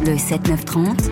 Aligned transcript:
Bleu 0.00 0.16
7930 0.16 1.10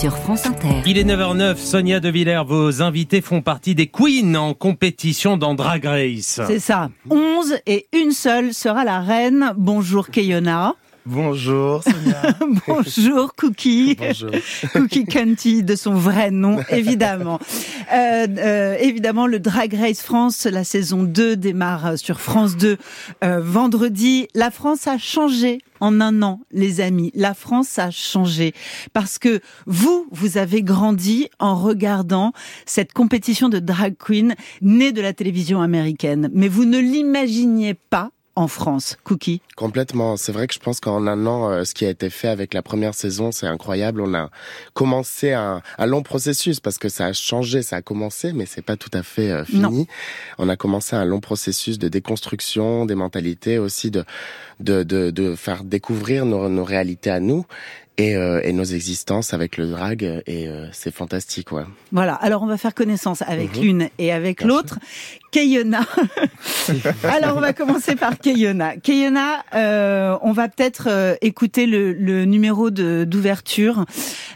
sur 0.00 0.16
France 0.16 0.46
Inter. 0.46 0.82
Il 0.86 0.98
est 0.98 1.04
9h09, 1.04 1.56
Sonia 1.58 2.00
De 2.00 2.08
Villers, 2.08 2.42
vos 2.44 2.82
invités 2.82 3.20
font 3.20 3.40
partie 3.40 3.76
des 3.76 3.86
queens 3.86 4.34
en 4.34 4.54
compétition 4.54 5.36
dans 5.36 5.54
Drag 5.54 5.84
Race. 5.84 6.40
C'est 6.46 6.58
ça. 6.58 6.90
11 7.10 7.58
et 7.66 7.86
une 7.92 8.10
seule 8.10 8.52
sera 8.52 8.84
la 8.84 9.00
reine. 9.00 9.52
Bonjour 9.56 10.08
Kayona. 10.08 10.74
Bonjour 11.06 11.82
Sonia. 11.82 12.36
Bonjour 12.66 13.34
Cookie. 13.34 13.96
Bonjour. 13.98 14.30
Cookie 14.72 15.06
Cunty 15.06 15.62
de 15.62 15.74
son 15.74 15.94
vrai 15.94 16.30
nom, 16.30 16.58
évidemment. 16.70 17.38
Euh, 17.92 18.26
euh, 18.38 18.76
évidemment, 18.78 19.26
le 19.26 19.40
Drag 19.40 19.72
Race 19.72 20.02
France, 20.02 20.44
la 20.44 20.62
saison 20.62 21.02
2 21.02 21.36
démarre 21.36 21.98
sur 21.98 22.20
France 22.20 22.56
2 22.56 22.76
euh, 23.24 23.40
vendredi. 23.40 24.28
La 24.34 24.50
France 24.50 24.86
a 24.86 24.98
changé 24.98 25.58
en 25.80 26.02
un 26.02 26.22
an, 26.22 26.40
les 26.52 26.82
amis. 26.82 27.10
La 27.14 27.32
France 27.32 27.78
a 27.78 27.90
changé 27.90 28.52
parce 28.92 29.18
que 29.18 29.40
vous, 29.66 30.06
vous 30.10 30.36
avez 30.36 30.62
grandi 30.62 31.28
en 31.38 31.56
regardant 31.56 32.32
cette 32.66 32.92
compétition 32.92 33.48
de 33.48 33.58
drag 33.58 33.96
queen 33.98 34.34
née 34.60 34.92
de 34.92 35.00
la 35.00 35.14
télévision 35.14 35.62
américaine. 35.62 36.28
Mais 36.34 36.48
vous 36.48 36.66
ne 36.66 36.78
l'imaginiez 36.78 37.72
pas 37.72 38.10
en 38.36 38.48
France. 38.48 38.96
Cookie 39.04 39.42
Complètement. 39.56 40.16
C'est 40.16 40.32
vrai 40.32 40.46
que 40.46 40.54
je 40.54 40.58
pense 40.58 40.80
qu'en 40.80 41.06
un 41.06 41.26
an, 41.26 41.50
euh, 41.50 41.64
ce 41.64 41.74
qui 41.74 41.84
a 41.84 41.90
été 41.90 42.10
fait 42.10 42.28
avec 42.28 42.54
la 42.54 42.62
première 42.62 42.94
saison, 42.94 43.32
c'est 43.32 43.46
incroyable. 43.46 44.00
On 44.00 44.14
a 44.14 44.30
commencé 44.72 45.32
un, 45.32 45.62
un, 45.78 45.86
long 45.86 46.02
processus 46.02 46.60
parce 46.60 46.78
que 46.78 46.88
ça 46.88 47.06
a 47.06 47.12
changé, 47.12 47.62
ça 47.62 47.76
a 47.76 47.82
commencé, 47.82 48.32
mais 48.32 48.46
c'est 48.46 48.62
pas 48.62 48.76
tout 48.76 48.90
à 48.92 49.02
fait 49.02 49.30
euh, 49.30 49.44
fini. 49.44 49.60
Non. 49.80 49.86
On 50.38 50.48
a 50.48 50.56
commencé 50.56 50.96
un 50.96 51.04
long 51.04 51.20
processus 51.20 51.78
de 51.78 51.88
déconstruction 51.88 52.86
des 52.86 52.94
mentalités, 52.94 53.58
aussi 53.58 53.90
de 53.90 54.04
de, 54.60 54.82
de, 54.82 55.10
de 55.10 55.34
faire 55.34 55.64
découvrir 55.64 56.26
nos, 56.26 56.48
nos 56.48 56.64
réalités 56.64 57.10
à 57.10 57.18
nous. 57.18 57.46
Et, 57.98 58.16
euh, 58.16 58.40
et, 58.42 58.52
nos 58.52 58.64
existences 58.64 59.34
avec 59.34 59.58
le 59.58 59.66
drag 59.68 60.22
et 60.26 60.48
euh, 60.48 60.66
c'est 60.72 60.94
fantastique 60.94 61.52
ouais. 61.52 61.64
Voilà, 61.92 62.14
alors 62.14 62.42
on 62.42 62.46
va 62.46 62.56
faire 62.56 62.74
connaissance 62.74 63.22
avec 63.22 63.56
mmh. 63.56 63.60
l'une 63.60 63.88
et 63.98 64.10
avec 64.10 64.42
l'autre. 64.42 64.78
Kayona. 65.30 65.86
alors 67.04 67.36
on 67.36 67.40
va 67.40 67.52
commencer 67.52 67.94
par 67.94 68.18
Kayona. 68.18 68.76
Kayona, 68.76 69.44
euh, 69.54 70.16
on 70.22 70.32
va 70.32 70.48
peut-être 70.48 70.88
euh, 70.90 71.14
écouter 71.20 71.66
le, 71.66 71.92
le 71.92 72.24
numéro 72.24 72.70
d'ouverture 72.70 73.84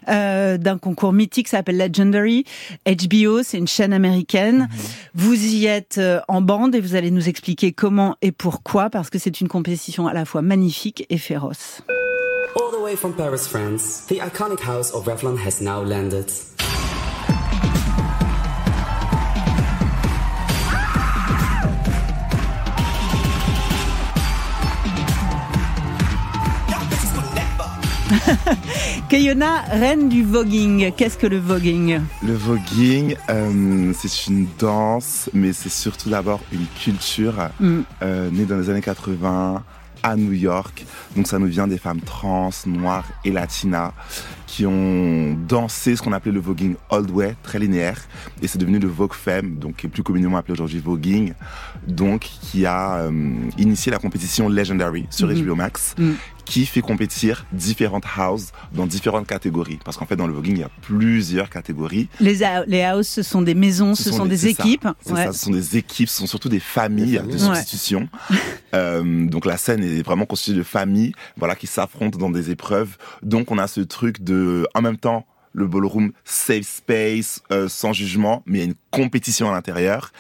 euh, 0.08 0.56
d'un 0.56 0.78
concours 0.78 1.12
mythique, 1.12 1.48
ça 1.48 1.58
s'appelle 1.58 1.78
Legendary. 1.78 2.44
HBO, 2.86 3.42
c'est 3.42 3.58
une 3.58 3.66
chaîne 3.66 3.92
américaine. 3.92 4.68
Mmh. 4.70 4.78
Vous 5.14 5.54
y 5.54 5.66
êtes 5.66 5.98
euh, 5.98 6.20
en 6.28 6.40
bande 6.40 6.74
et 6.74 6.80
vous 6.80 6.94
allez 6.94 7.10
nous 7.10 7.28
expliquer 7.28 7.72
comment 7.72 8.16
et 8.22 8.32
pourquoi, 8.32 8.90
parce 8.90 9.10
que 9.10 9.18
c'est 9.18 9.40
une 9.40 9.48
compétition 9.48 10.06
à 10.06 10.12
la 10.12 10.24
fois 10.24 10.42
magnifique 10.42 11.06
et 11.10 11.18
féroce. 11.18 11.82
All 12.84 12.90
the 12.90 12.96
way 12.96 13.00
from 13.00 13.14
Paris, 13.14 13.48
France, 13.48 14.04
the 14.08 14.18
iconic 14.18 14.60
house 14.60 14.92
of 14.92 15.06
Revlon 15.06 15.38
has 15.38 15.62
now 15.62 15.80
landed. 15.80 16.26
Kayona, 29.08 29.64
reine 29.80 30.10
du 30.10 30.22
voguing. 30.22 30.92
Qu'est-ce 30.92 31.16
que 31.16 31.26
le 31.26 31.38
voguing? 31.38 32.02
Le 32.22 32.34
voguing, 32.34 33.16
euh, 33.30 33.94
c'est 33.94 34.26
une 34.26 34.46
danse, 34.58 35.30
mais 35.32 35.54
c'est 35.54 35.70
surtout 35.70 36.10
d'abord 36.10 36.40
une 36.52 36.66
culture 36.78 37.48
mm. 37.60 37.80
euh, 38.02 38.30
née 38.30 38.44
dans 38.44 38.58
les 38.58 38.68
années 38.68 38.82
80 38.82 39.64
à 40.04 40.14
New 40.14 40.32
York. 40.32 40.84
Donc 41.16 41.26
ça 41.26 41.38
nous 41.40 41.46
vient 41.46 41.66
des 41.66 41.78
femmes 41.78 42.00
trans, 42.00 42.50
noires 42.66 43.08
et 43.24 43.32
latinas 43.32 43.92
qui 44.46 44.66
ont 44.66 45.36
dansé 45.48 45.96
ce 45.96 46.02
qu'on 46.02 46.12
appelait 46.12 46.30
le 46.30 46.38
voguing 46.38 46.74
old 46.90 47.10
way, 47.10 47.34
très 47.42 47.58
linéaire, 47.58 48.00
et 48.40 48.46
c'est 48.46 48.58
devenu 48.58 48.78
le 48.78 48.86
Vogue 48.86 49.12
Femme, 49.12 49.56
donc 49.56 49.76
qui 49.76 49.86
est 49.86 49.88
plus 49.88 50.04
communément 50.04 50.36
appelé 50.36 50.52
aujourd'hui 50.52 50.78
voguing, 50.78 51.32
donc 51.88 52.20
qui 52.40 52.64
a 52.64 52.98
euh, 52.98 53.10
initié 53.58 53.90
la 53.90 53.98
compétition 53.98 54.48
Legendary 54.48 55.06
sur 55.10 55.26
Mhm. 55.26 55.44
HBO 55.44 55.54
Max, 55.56 55.94
mm 55.98 56.04
-hmm. 56.04 56.14
Qui 56.44 56.66
fait 56.66 56.80
compétir 56.82 57.46
différentes 57.52 58.04
houses 58.18 58.52
dans 58.72 58.86
différentes 58.86 59.26
catégories, 59.26 59.78
parce 59.84 59.96
qu'en 59.96 60.06
fait 60.06 60.16
dans 60.16 60.26
le 60.26 60.32
voguing 60.32 60.56
il 60.56 60.60
y 60.60 60.64
a 60.64 60.70
plusieurs 60.82 61.50
catégories. 61.50 62.08
Les, 62.20 62.40
les 62.66 62.92
houses, 62.94 63.08
ce 63.08 63.22
sont 63.22 63.42
des 63.42 63.54
maisons, 63.54 63.94
ce, 63.94 64.04
ce 64.04 64.10
sont, 64.10 64.18
sont, 64.18 64.24
des, 64.26 64.36
des 64.36 64.48
équipes. 64.48 64.88
Ça, 65.00 65.14
ouais. 65.14 65.24
ça, 65.26 65.32
ce 65.32 65.44
sont 65.44 65.50
des 65.50 65.76
équipes, 65.76 66.08
ce 66.08 66.18
sont 66.18 66.26
surtout 66.26 66.48
des 66.48 66.60
familles, 66.60 67.16
familles. 67.16 67.32
de 67.32 67.38
substitution. 67.38 68.08
Ouais. 68.30 68.36
euh, 68.74 69.26
donc 69.26 69.46
la 69.46 69.56
scène 69.56 69.82
est 69.82 70.02
vraiment 70.02 70.26
constituée 70.26 70.56
de 70.58 70.62
familles, 70.62 71.12
voilà, 71.36 71.54
qui 71.54 71.66
s'affrontent 71.66 72.18
dans 72.18 72.30
des 72.30 72.50
épreuves. 72.50 72.96
Donc 73.22 73.50
on 73.50 73.58
a 73.58 73.66
ce 73.66 73.80
truc 73.80 74.22
de, 74.22 74.66
en 74.74 74.82
même 74.82 74.96
temps, 74.96 75.26
le 75.54 75.66
ballroom 75.66 76.12
safe 76.24 76.66
space, 76.66 77.42
euh, 77.50 77.68
sans 77.68 77.92
jugement, 77.92 78.42
mais 78.44 78.58
il 78.58 78.60
y 78.60 78.64
a 78.64 78.66
une 78.66 78.74
compétition 78.90 79.48
à 79.48 79.52
l'intérieur. 79.54 80.12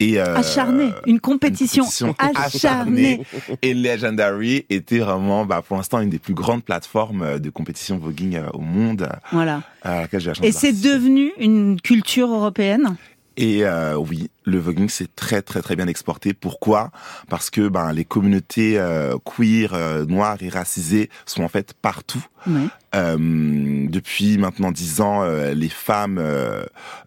Et 0.00 0.18
euh, 0.18 0.36
acharnée, 0.36 0.90
une 1.06 1.20
compétition, 1.20 1.84
une 1.84 2.14
compétition 2.14 2.70
acharnée. 2.70 3.22
Et 3.62 3.74
Legendary 3.74 4.66
était 4.70 4.98
vraiment, 4.98 5.44
bah, 5.44 5.62
pour 5.66 5.76
l'instant, 5.76 6.00
une 6.00 6.10
des 6.10 6.18
plus 6.18 6.34
grandes 6.34 6.64
plateformes 6.64 7.38
de 7.38 7.50
compétition 7.50 7.98
voguing 7.98 8.40
au 8.52 8.60
monde. 8.60 9.08
Voilà. 9.30 9.62
À 9.82 10.02
laquelle 10.02 10.20
j'ai 10.20 10.28
la 10.28 10.34
chance 10.34 10.46
Et 10.46 10.52
c'est 10.52 10.72
devenu 10.72 11.32
une 11.38 11.80
culture 11.80 12.32
européenne? 12.32 12.96
Et 13.40 13.64
euh, 13.64 13.96
oui, 13.96 14.28
le 14.44 14.58
voguing 14.58 14.90
c'est 14.90 15.16
très 15.16 15.40
très 15.40 15.62
très 15.62 15.74
bien 15.74 15.86
exporté. 15.86 16.34
Pourquoi? 16.34 16.90
Parce 17.30 17.48
que 17.48 17.68
ben 17.68 17.90
les 17.90 18.04
communautés 18.04 18.78
euh, 18.78 19.16
queer, 19.24 19.72
euh, 19.72 20.04
noires 20.04 20.36
et 20.42 20.50
racisées 20.50 21.08
sont 21.24 21.42
en 21.42 21.48
fait 21.48 21.72
partout. 21.72 22.22
Oui. 22.46 22.68
depuis 22.92 24.36
maintenant 24.36 24.70
dix 24.70 25.00
ans, 25.00 25.22
euh, 25.22 25.54
les 25.54 25.70
femmes, 25.70 26.18
euh, 26.18 26.64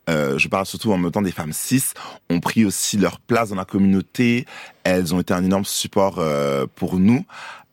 je 0.08 0.48
parle 0.48 0.66
surtout 0.66 0.92
en 0.92 0.98
même 0.98 1.12
temps 1.12 1.22
des 1.22 1.32
femmes 1.32 1.54
cis, 1.54 1.84
ont 2.32 2.40
pris 2.40 2.66
aussi 2.66 2.98
leur 2.98 3.20
place 3.20 3.50
dans 3.50 3.56
la 3.56 3.66
communauté. 3.66 4.48
Elles 4.84 5.14
ont 5.14 5.20
été 5.20 5.36
un 5.36 5.44
énorme 5.44 5.66
support 5.66 6.18
euh, 6.18 6.66
pour 6.76 6.98
nous. 6.98 7.26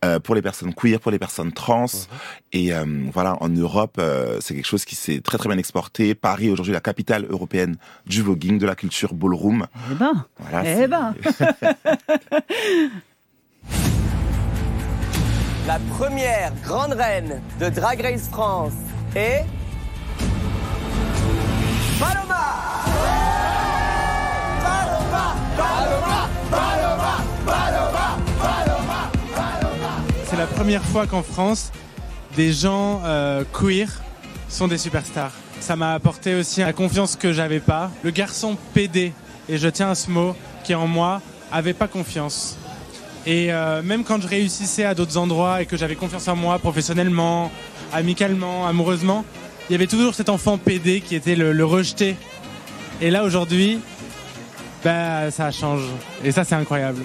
Euh, 0.03 0.19
pour 0.19 0.35
les 0.35 0.41
personnes 0.41 0.73
queer, 0.73 0.99
pour 0.99 1.11
les 1.11 1.19
personnes 1.19 1.53
trans. 1.53 1.85
Mhm. 1.85 1.91
Mm 1.91 1.91
-hmm. 1.91 2.59
Et 2.59 2.73
euh, 2.73 2.87
voilà, 3.13 3.37
en 3.41 3.51
Europe, 3.51 3.97
euh, 3.99 4.39
c'est 4.41 4.55
quelque 4.55 4.67
chose 4.67 4.87
qui 4.87 4.97
s'est 4.97 5.21
très 5.21 5.37
très 5.37 5.49
bien 5.51 5.59
exporté. 5.59 6.15
Paris, 6.15 6.49
aujourd'hui, 6.51 6.73
la 6.73 6.81
capitale 6.81 7.27
européenne 7.29 7.77
du 8.07 8.23
voguing, 8.23 8.59
de 8.59 8.67
la 8.67 8.75
culture 8.75 9.13
ballroom. 9.13 9.67
Eh 9.91 9.95
ben, 9.95 10.25
voilà, 10.39 10.61
eh 10.83 10.87
ben. 10.87 11.15
la 15.67 15.79
première 15.97 16.53
grande 16.67 16.95
reine 16.95 17.43
de 17.61 17.69
Drag 17.69 18.01
Race 18.01 18.29
France 18.31 18.79
est. 19.15 19.45
Paloma, 22.01 22.60
la 30.41 30.47
première 30.47 30.83
fois 30.83 31.07
qu'en 31.07 31.23
France, 31.23 31.71
des 32.35 32.51
gens 32.51 33.03
euh, 33.05 33.45
queer 33.53 34.01
sont 34.49 34.69
des 34.69 34.79
superstars. 34.79 35.33
Ça 35.61 35.77
m'a 35.77 35.93
apporté 35.93 36.35
aussi 36.35 36.61
la 36.61 36.73
confiance 36.73 37.15
que 37.15 37.31
j'avais 37.31 37.61
pas. 37.61 37.91
Le 38.03 38.11
garçon 38.11 38.57
PD, 38.73 39.13
et 39.51 39.59
je 39.59 39.69
tiens 39.69 39.91
à 39.91 39.95
ce 39.95 40.11
mot, 40.11 40.35
qui 40.65 40.75
en 40.75 40.87
moi 40.87 41.21
avait 41.53 41.75
pas 41.75 41.89
confiance. 41.89 42.57
Et 43.27 43.53
euh, 43.53 43.83
même 43.83 44.03
quand 44.03 44.23
je 44.23 44.29
réussissais 44.29 44.87
à 44.87 44.95
d'autres 44.95 45.19
endroits 45.19 45.61
et 45.61 45.67
que 45.67 45.77
j'avais 45.77 45.95
confiance 45.95 46.27
en 46.27 46.37
moi 46.37 46.59
professionnellement, 46.59 47.53
amicalement, 47.93 48.67
amoureusement, 48.67 49.27
il 49.69 49.73
y 49.73 49.75
avait 49.75 49.89
toujours 49.89 50.15
cet 50.15 50.31
enfant 50.31 50.57
PD 50.57 51.03
qui 51.03 51.17
était 51.17 51.37
le, 51.37 51.65
rejeté. 51.67 52.17
Et 53.03 53.11
là 53.11 53.25
aujourd'hui, 53.25 53.79
bah, 54.83 55.31
ça 55.31 55.51
change. 55.51 55.83
Et 56.25 56.33
ça 56.33 56.45
c'est 56.45 56.55
incroyable. 56.55 57.03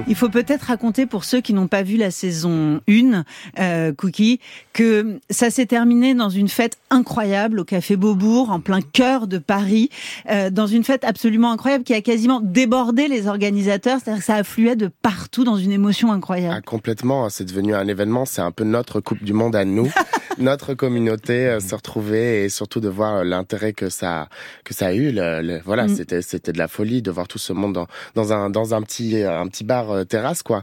Il 0.08 0.14
faut 0.14 0.28
peut-être 0.28 0.62
raconter 0.62 1.06
pour 1.06 1.24
ceux 1.24 1.40
qui 1.40 1.54
n'ont 1.54 1.68
pas 1.68 1.82
vu 1.82 1.96
la 1.96 2.10
saison 2.10 2.80
1, 2.88 3.24
euh, 3.58 3.92
Cookie, 3.92 4.40
que 4.72 5.18
ça 5.30 5.50
s'est 5.50 5.66
terminé 5.66 6.14
dans 6.14 6.28
une 6.28 6.48
fête 6.48 6.78
incroyable 6.90 7.60
au 7.60 7.64
Café 7.64 7.96
Beaubourg, 7.96 8.50
en 8.50 8.60
plein 8.60 8.80
cœur 8.80 9.26
de 9.26 9.38
Paris, 9.38 9.90
euh, 10.30 10.50
dans 10.50 10.66
une 10.66 10.84
fête 10.84 11.04
absolument 11.04 11.52
incroyable 11.52 11.84
qui 11.84 11.94
a 11.94 12.00
quasiment 12.00 12.40
débordé 12.40 13.08
les 13.08 13.26
organisateurs, 13.26 13.98
c'est-à-dire 14.02 14.20
que 14.20 14.26
ça 14.26 14.36
affluait 14.36 14.76
de 14.76 14.90
partout 15.02 15.44
dans 15.44 15.56
une 15.56 15.72
émotion 15.72 16.12
incroyable. 16.12 16.56
Ah, 16.58 16.60
complètement, 16.60 17.28
c'est 17.28 17.44
devenu 17.44 17.74
un 17.74 17.86
événement, 17.86 18.24
c'est 18.24 18.42
un 18.42 18.50
peu 18.50 18.64
notre 18.64 19.00
Coupe 19.00 19.22
du 19.22 19.32
Monde 19.32 19.56
à 19.56 19.64
nous. 19.64 19.90
notre 20.38 20.74
communauté 20.74 21.46
euh, 21.46 21.60
se 21.60 21.74
retrouver 21.74 22.44
et 22.44 22.48
surtout 22.48 22.80
de 22.80 22.88
voir 22.88 23.24
l'intérêt 23.24 23.72
que 23.72 23.88
ça 23.88 24.28
que 24.64 24.74
ça 24.74 24.86
a 24.86 24.92
eu. 24.92 25.12
Le, 25.12 25.60
voilà, 25.64 25.86
mm. 25.86 25.96
c'était 25.96 26.22
c'était 26.22 26.52
de 26.52 26.58
la 26.58 26.68
folie 26.68 27.02
de 27.02 27.10
voir 27.10 27.28
tout 27.28 27.38
ce 27.38 27.52
monde 27.52 27.72
dans 27.72 27.86
dans 28.14 28.32
un 28.32 28.50
dans 28.50 28.74
un 28.74 28.82
petit 28.82 29.22
un 29.22 29.46
petit 29.46 29.64
bar 29.64 29.83
euh, 29.92 30.04
terrasse 30.04 30.42
quoi. 30.42 30.62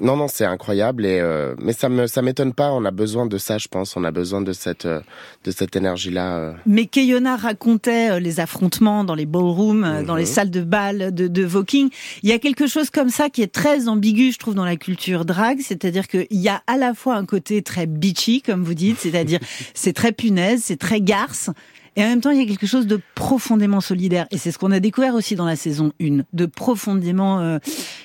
Non 0.00 0.16
non, 0.16 0.28
c'est 0.28 0.44
incroyable 0.44 1.04
et 1.06 1.22
mais 1.58 1.72
ça 1.72 1.88
me 1.88 2.06
ça 2.06 2.22
m'étonne 2.22 2.52
pas. 2.52 2.72
On 2.72 2.84
a 2.84 2.90
besoin 2.90 3.26
de 3.26 3.38
ça, 3.38 3.58
je 3.58 3.68
pense. 3.68 3.96
On 3.96 4.04
a 4.04 4.10
besoin 4.10 4.40
de 4.40 4.52
cette 4.52 4.86
de 4.86 5.50
cette 5.50 5.76
énergie 5.76 6.10
là. 6.10 6.54
Mais 6.66 6.86
Keyona 6.86 7.36
racontait 7.36 8.20
les 8.20 8.40
affrontements 8.40 9.04
dans 9.04 9.14
les 9.14 9.26
ballrooms, 9.26 10.04
dans 10.06 10.16
les 10.16 10.22
mhm. 10.24 10.28
salles 10.28 10.50
de 10.50 10.62
bal 10.62 11.14
de, 11.14 11.26
de 11.26 11.44
Voking. 11.44 11.90
Il 12.22 12.28
y 12.28 12.32
a 12.32 12.38
quelque 12.38 12.66
chose 12.66 12.90
comme 12.90 13.10
ça 13.10 13.28
qui 13.28 13.42
est 13.42 13.52
très 13.52 13.88
ambigu, 13.88 14.32
je 14.32 14.38
trouve, 14.38 14.54
dans 14.54 14.64
la 14.64 14.76
culture 14.76 15.24
drag, 15.24 15.60
c'est-à-dire 15.60 16.08
qu'il 16.08 16.26
y 16.30 16.48
a 16.48 16.62
à 16.66 16.76
la 16.76 16.94
fois 16.94 17.16
un 17.16 17.26
côté 17.26 17.62
très 17.62 17.86
bitchy, 17.86 18.42
comme 18.42 18.62
vous 18.62 18.74
dites, 18.74 18.98
c'est-à-dire 18.98 19.40
c'est 19.74 19.92
très 19.92 20.12
punaise, 20.12 20.62
c'est 20.64 20.78
très 20.78 21.00
garce, 21.00 21.50
et 21.98 22.04
en 22.04 22.06
même 22.06 22.20
temps, 22.20 22.30
il 22.30 22.38
y 22.38 22.42
a 22.42 22.46
quelque 22.46 22.68
chose 22.68 22.86
de 22.86 23.00
profondément 23.16 23.80
solidaire. 23.80 24.28
Et 24.30 24.38
c'est 24.38 24.52
ce 24.52 24.58
qu'on 24.58 24.70
a 24.70 24.78
découvert 24.78 25.16
aussi 25.16 25.34
dans 25.34 25.44
la 25.44 25.56
saison 25.56 25.92
1, 26.00 26.20
de 26.32 26.46
profondément... 26.46 27.40
Euh, 27.40 27.58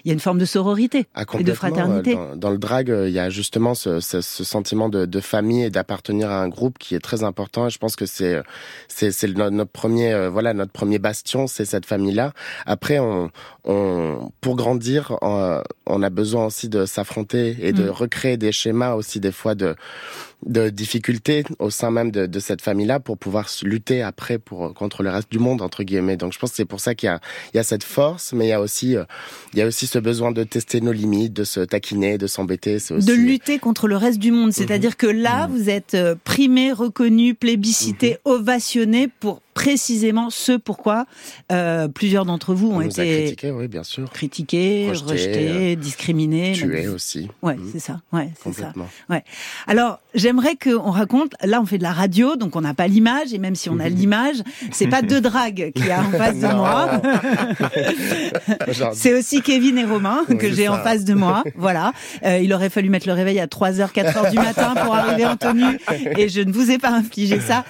il 0.03 0.07
y 0.07 0.11
a 0.11 0.13
une 0.13 0.19
forme 0.19 0.39
de 0.39 0.45
sororité 0.45 1.05
ah, 1.13 1.25
et 1.37 1.43
de 1.43 1.53
fraternité. 1.53 2.15
Dans, 2.15 2.35
dans, 2.35 2.49
le 2.49 2.57
drag, 2.57 2.89
euh, 2.89 3.07
il 3.07 3.13
y 3.13 3.19
a 3.19 3.29
justement 3.29 3.75
ce, 3.75 3.99
ce, 3.99 4.21
ce 4.21 4.43
sentiment 4.43 4.89
de, 4.89 5.05
de, 5.05 5.19
famille 5.19 5.63
et 5.63 5.69
d'appartenir 5.69 6.31
à 6.31 6.41
un 6.41 6.49
groupe 6.49 6.79
qui 6.79 6.95
est 6.95 6.99
très 6.99 7.23
important. 7.23 7.67
Et 7.67 7.69
je 7.69 7.77
pense 7.77 7.95
que 7.95 8.07
c'est 8.07 8.41
c'est 8.87 9.13
notre 9.27 9.71
premier 9.71 10.11
euh, 10.11 10.29
voilà 10.29 10.53
notre 10.53 10.71
premier 10.71 10.97
bastion, 10.99 11.45
c'est 11.45 11.65
cette 11.65 11.85
famille-là. 11.85 12.33
Après, 12.65 12.99
on, 12.99 13.29
on 13.63 14.31
pour 14.41 14.55
grandir, 14.55 15.17
on, 15.21 15.61
on 15.85 16.03
a 16.03 16.09
besoin 16.09 16.47
aussi 16.47 16.67
de 16.67 16.85
s'affronter 16.85 17.55
et 17.61 17.71
de 17.71 17.83
mm. 17.83 17.89
recréer 17.91 18.37
des 18.37 18.51
schémas 18.51 18.95
aussi 18.95 19.19
des 19.19 19.31
fois 19.31 19.55
de 19.55 19.75
de 20.45 20.69
difficultés 20.69 21.43
au 21.59 21.69
sein 21.69 21.91
même 21.91 22.11
de, 22.11 22.25
de 22.25 22.39
cette 22.39 22.61
famille-là 22.61 22.99
pour 22.99 23.17
pouvoir 23.17 23.49
lutter 23.63 24.01
après 24.01 24.37
pour 24.37 24.73
contre 24.73 25.03
le 25.03 25.09
reste 25.09 25.31
du 25.31 25.39
monde 25.39 25.61
entre 25.61 25.83
guillemets. 25.83 26.17
Donc 26.17 26.33
je 26.33 26.39
pense 26.39 26.51
que 26.51 26.55
c'est 26.55 26.65
pour 26.65 26.79
ça 26.79 26.95
qu'il 26.95 27.07
y 27.07 27.09
a 27.09 27.19
il 27.53 27.57
y 27.57 27.59
a 27.59 27.63
cette 27.63 27.83
force, 27.83 28.33
mais 28.33 28.45
il 28.45 28.49
y 28.49 28.53
a 28.53 28.61
aussi 28.61 28.95
euh, 28.95 29.03
il 29.53 29.59
y 29.59 29.61
a 29.61 29.67
aussi 29.67 29.87
ce 29.87 29.99
besoin 29.99 30.31
de 30.31 30.43
tester 30.43 30.81
nos 30.81 30.91
limites, 30.91 31.33
de 31.33 31.43
se 31.43 31.59
taquiner, 31.59 32.17
de 32.17 32.27
s'embêter. 32.27 32.75
Aussi... 32.75 33.05
De 33.05 33.13
lutter 33.13 33.59
contre 33.59 33.87
le 33.87 33.97
reste 33.97 34.19
du 34.19 34.31
monde. 34.31 34.51
C'est-à-dire 34.51 34.91
mhm. 34.91 34.95
que 34.95 35.07
là, 35.07 35.47
mhm. 35.47 35.55
vous 35.55 35.69
êtes 35.69 35.93
euh, 35.93 36.15
primé, 36.23 36.71
reconnu, 36.71 37.35
plébiscité, 37.35 38.17
mhm. 38.25 38.33
ovationné 38.33 39.07
pour 39.07 39.41
précisément 39.53 40.29
ce 40.29 40.53
pourquoi 40.53 41.05
euh, 41.51 41.87
plusieurs 41.87 42.25
d'entre 42.25 42.53
vous 42.53 42.71
ont 42.71 42.81
été 42.81 43.23
critiqués, 43.23 43.51
oui, 43.51 43.67
bien 43.67 43.83
sûr. 43.83 44.09
critiqués, 44.11 44.91
rejetés, 44.91 45.75
discriminés, 45.75 46.53
tués 46.53 46.87
aussi. 46.87 47.29
Ouais, 47.41 47.57
c'est 47.71 47.79
ça. 47.79 48.01
Ouais, 48.11 48.29
c'est 48.43 48.53
ça. 48.53 48.73
Ouais. 49.09 49.23
Alors, 49.67 49.99
j'aimerais 50.13 50.55
qu'on 50.55 50.91
raconte. 50.91 51.33
Là, 51.43 51.61
on 51.61 51.65
fait 51.65 51.77
de 51.77 51.83
la 51.83 51.93
radio, 51.93 52.35
donc 52.35 52.55
on 52.55 52.61
n'a 52.61 52.73
pas 52.73 52.87
l'image, 52.87 53.33
et 53.33 53.37
même 53.37 53.55
si 53.55 53.69
on 53.69 53.79
a 53.79 53.89
l'image, 53.93 54.37
c'est 54.71 54.87
pas 54.87 55.01
deux 55.01 55.21
dragues 55.21 55.71
qu'il 55.75 55.85
y 55.85 55.91
a 55.91 56.01
en 56.01 56.11
face 56.11 56.39
de 56.39 56.47
moi. 56.47 57.01
c'est 58.93 59.13
aussi 59.13 59.41
Kevin 59.41 59.77
et 59.77 59.85
Romain 59.85 60.23
que 60.39 60.51
j'ai 60.51 60.67
en 60.67 60.81
face 60.81 61.03
de 61.05 61.13
moi. 61.13 61.43
Voilà. 61.55 61.93
Euh, 62.25 62.39
il 62.39 62.53
aurait 62.53 62.69
fallu 62.69 62.89
mettre 62.89 63.07
le 63.07 63.13
réveil 63.13 63.39
à 63.39 63.47
3h, 63.47 63.91
4h 63.91 64.31
du 64.31 64.37
matin 64.37 64.73
pour 64.83 64.95
arriver 64.95 65.25
en 65.25 65.37
tenue, 65.37 65.79
et 66.17 66.29
je 66.29 66.41
ne 66.41 66.51
vous 66.51 66.71
ai 66.71 66.77
pas 66.77 66.91
infligé 66.91 67.39
ça. 67.39 67.65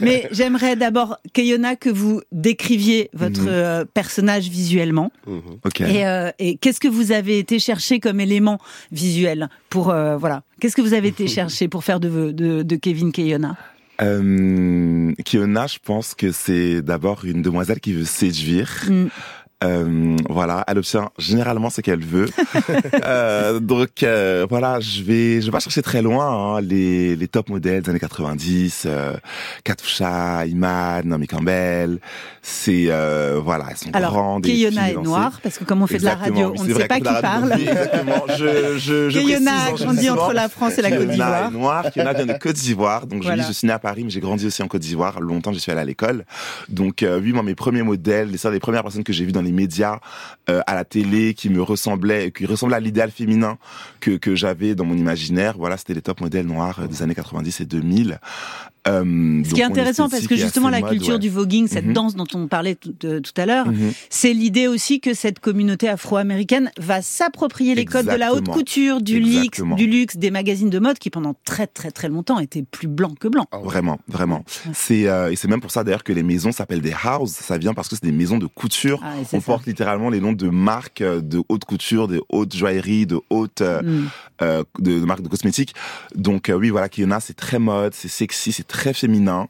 Mais 0.00 0.28
j'aimerais 0.30 0.76
d'abord, 0.76 1.18
Kayona, 1.32 1.76
que 1.76 1.90
vous 1.90 2.20
décriviez 2.32 3.10
votre 3.12 3.42
mhm. 3.42 3.48
euh, 3.48 3.84
personnage 3.84 4.48
visuellement. 4.48 5.12
Mhm. 5.26 5.88
Et, 5.88 6.06
euh, 6.06 6.30
et 6.38 6.56
qu'est-ce 6.56 6.80
que 6.80 6.88
vous 6.88 7.12
avez 7.12 7.38
été 7.38 7.58
chercher 7.58 8.00
comme 8.00 8.20
élément 8.20 8.58
visuel 8.92 9.48
pour 9.70 9.90
euh, 9.90 10.16
voilà 10.16 10.42
Qu'est-ce 10.60 10.76
que 10.76 10.82
vous 10.82 10.94
avez 10.94 11.08
été 11.08 11.26
chercher 11.38 11.68
pour 11.68 11.84
faire 11.84 12.00
de, 12.00 12.32
de, 12.32 12.62
de 12.62 12.76
Kevin 12.76 13.12
Kayona 13.12 13.56
euh, 14.02 15.12
Kiona, 15.24 15.66
je 15.66 15.78
pense 15.82 16.14
que 16.14 16.32
c'est 16.32 16.82
d'abord 16.82 17.24
une 17.24 17.42
demoiselle 17.42 17.80
qui 17.80 17.92
veut 17.92 18.04
séduire. 18.04 18.84
Mm. 18.88 19.06
Euh, 19.64 20.16
voilà, 20.28 20.64
elle 20.68 20.76
obtient 20.76 21.08
généralement 21.18 21.70
ce 21.70 21.80
qu'elle 21.80 22.04
veut. 22.04 22.28
euh, 23.04 23.58
donc 23.58 24.02
euh, 24.02 24.46
voilà, 24.48 24.80
je 24.80 25.02
vais, 25.02 25.40
je 25.40 25.46
vais 25.46 25.50
pas 25.50 25.60
chercher 25.60 25.80
très 25.80 26.02
loin. 26.02 26.56
Hein, 26.56 26.60
les, 26.60 27.16
les 27.16 27.26
top 27.26 27.48
modèles 27.48 27.82
des 27.82 27.88
années 27.88 27.98
90, 27.98 28.82
euh, 28.84 29.16
Katusha, 29.64 30.44
Iman, 30.44 31.06
Naomi 31.06 31.26
Campbell, 31.26 32.00
c'est 32.42 32.86
euh, 32.88 33.40
voilà, 33.42 33.68
elles 33.70 33.78
sont 33.78 33.90
Alors, 33.94 34.12
grandes. 34.12 34.44
Keyona 34.44 34.90
est 34.90 34.94
noire 34.96 35.40
parce 35.42 35.56
que 35.56 35.64
comme 35.64 35.80
on 35.80 35.86
fait 35.86 35.98
de 35.98 36.04
la 36.04 36.16
radio, 36.16 36.52
on 36.58 36.64
ne 36.64 36.74
sait 36.74 36.86
pas 36.86 36.98
qui 36.98 37.04
parle. 37.04 37.52
exactement. 37.58 38.24
Je, 38.36 38.76
je, 38.76 39.08
je 39.08 39.18
Keyona 39.18 39.68
a 39.68 39.72
grandi 39.72 40.10
entre 40.10 40.34
la 40.34 40.50
France 40.50 40.76
et 40.76 40.82
la 40.82 40.90
Côte 40.90 41.08
d'Ivoire. 41.08 41.50
Noire. 41.50 41.90
Keyona 41.92 42.12
vient 42.12 42.26
de 42.26 42.38
Côte 42.38 42.56
d'Ivoire. 42.56 43.06
Donc 43.06 43.22
voilà. 43.22 43.42
je, 43.42 43.48
je 43.48 43.52
suis 43.54 43.66
né 43.66 43.72
à 43.72 43.78
Paris, 43.78 44.04
mais 44.04 44.10
j'ai 44.10 44.20
grandi 44.20 44.46
aussi 44.46 44.62
en 44.62 44.68
Côte 44.68 44.82
d'Ivoire. 44.82 45.18
Longtemps, 45.20 45.54
je 45.54 45.58
suis 45.60 45.72
allé 45.72 45.80
à 45.80 45.84
l'école. 45.84 46.26
Donc 46.68 47.02
oui, 47.02 47.32
moi 47.32 47.42
mes 47.42 47.54
premiers 47.54 47.82
modèles, 47.82 48.30
les 48.30 48.50
des 48.50 48.60
premières 48.60 48.82
personnes 48.82 49.02
que 49.02 49.14
j'ai 49.14 49.24
vues 49.24 49.32
dans 49.32 49.45
les 49.46 49.52
médias, 49.52 50.00
euh, 50.50 50.60
à 50.66 50.74
la 50.74 50.84
télé, 50.84 51.34
qui 51.34 51.48
me 51.48 51.62
ressemblaient, 51.62 52.30
qui 52.30 52.46
ressemblaient 52.46 52.76
à 52.76 52.80
l'idéal 52.80 53.10
féminin 53.10 53.58
que, 54.00 54.12
que 54.12 54.34
j'avais 54.34 54.74
dans 54.74 54.84
mon 54.84 54.96
imaginaire. 54.96 55.56
Voilà, 55.56 55.76
c'était 55.76 55.94
les 55.94 56.02
top 56.02 56.20
modèles 56.20 56.46
noirs 56.46 56.80
euh, 56.80 56.86
des 56.86 57.02
années 57.02 57.14
90 57.14 57.60
et 57.60 57.64
2000. 57.64 58.20
Euh, 58.86 59.42
Ce 59.44 59.54
qui 59.54 59.60
est 59.60 59.64
intéressant 59.64 60.08
parce 60.08 60.26
que 60.26 60.36
justement 60.36 60.68
la 60.68 60.82
culture 60.82 61.18
du 61.18 61.28
voguing, 61.28 61.66
cette 61.66 61.86
mhm. 61.86 61.92
danse 61.92 62.16
dont 62.16 62.26
on 62.34 62.46
parlait 62.46 62.74
tout, 62.74 62.94
euh, 63.04 63.20
tout 63.20 63.32
à 63.40 63.46
l'heure, 63.46 63.68
mhm. 63.68 63.92
c'est 64.10 64.32
l'idée 64.32 64.66
aussi 64.68 65.00
que 65.00 65.14
cette 65.14 65.40
communauté 65.40 65.88
afro-américaine 65.88 66.70
va 66.78 67.02
s'approprier 67.02 67.74
les 67.74 67.84
codes 67.84 68.06
de 68.06 68.16
la 68.16 68.32
haute 68.32 68.48
couture, 68.48 69.00
du 69.00 69.20
luxe, 69.20 69.60
du 69.76 69.86
luxe, 69.86 70.16
des 70.16 70.30
magazines 70.30 70.70
de 70.70 70.78
mode 70.78 70.98
qui 70.98 71.10
pendant 71.10 71.34
très 71.44 71.66
très 71.66 71.90
très 71.90 72.08
longtemps 72.08 72.38
étaient 72.38 72.62
plus 72.62 72.88
blancs 72.88 73.18
que 73.18 73.28
blancs. 73.28 73.46
Vraiment, 73.62 73.98
vraiment. 74.08 74.44
C'est 74.72 75.08
euh, 75.08 75.30
et 75.30 75.36
c'est 75.36 75.48
même 75.48 75.60
pour 75.60 75.70
ça 75.70 75.84
d'ailleurs 75.84 76.04
que 76.04 76.12
les 76.12 76.22
maisons 76.22 76.52
s'appellent 76.52 76.80
des 76.80 76.94
houses. 76.94 77.32
Ça 77.32 77.58
vient 77.58 77.74
parce 77.74 77.88
que 77.88 77.96
c'est 77.96 78.04
des 78.04 78.12
maisons 78.12 78.38
de 78.38 78.46
couture. 78.46 79.00
Ah, 79.02 79.14
on 79.32 79.40
porte 79.40 79.66
littéralement 79.66 80.10
les 80.10 80.20
noms 80.20 80.32
de 80.32 80.48
marques 80.48 81.02
de 81.02 81.42
haute 81.48 81.64
couture, 81.64 82.08
de 82.08 82.22
haute 82.28 82.54
joaillerie, 82.54 83.06
de 83.06 83.20
haute 83.30 83.60
mm. 83.60 84.08
euh, 84.42 84.64
de, 84.78 85.00
de, 85.00 85.04
marques 85.04 85.22
de 85.22 85.28
cosmétiques. 85.28 85.74
Donc 86.14 86.50
oui, 86.54 86.70
voilà, 86.70 86.88
Kiona, 86.88 87.20
c'est 87.20 87.36
très 87.36 87.58
mode, 87.58 87.94
c'est 87.94 88.08
sexy, 88.08 88.52
c'est 88.52 88.66
très 88.76 88.92
féminin. 88.92 89.48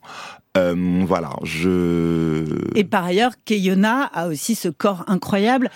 Euh, 0.57 0.75
voilà, 1.07 1.31
je. 1.43 2.45
Et 2.75 2.85
par 2.85 3.05
ailleurs, 3.05 3.33
Keyona 3.45 4.05
a 4.05 4.29
aussi 4.29 4.55
ce 4.55 4.69
corps 4.69 5.05
incroyable, 5.07 5.71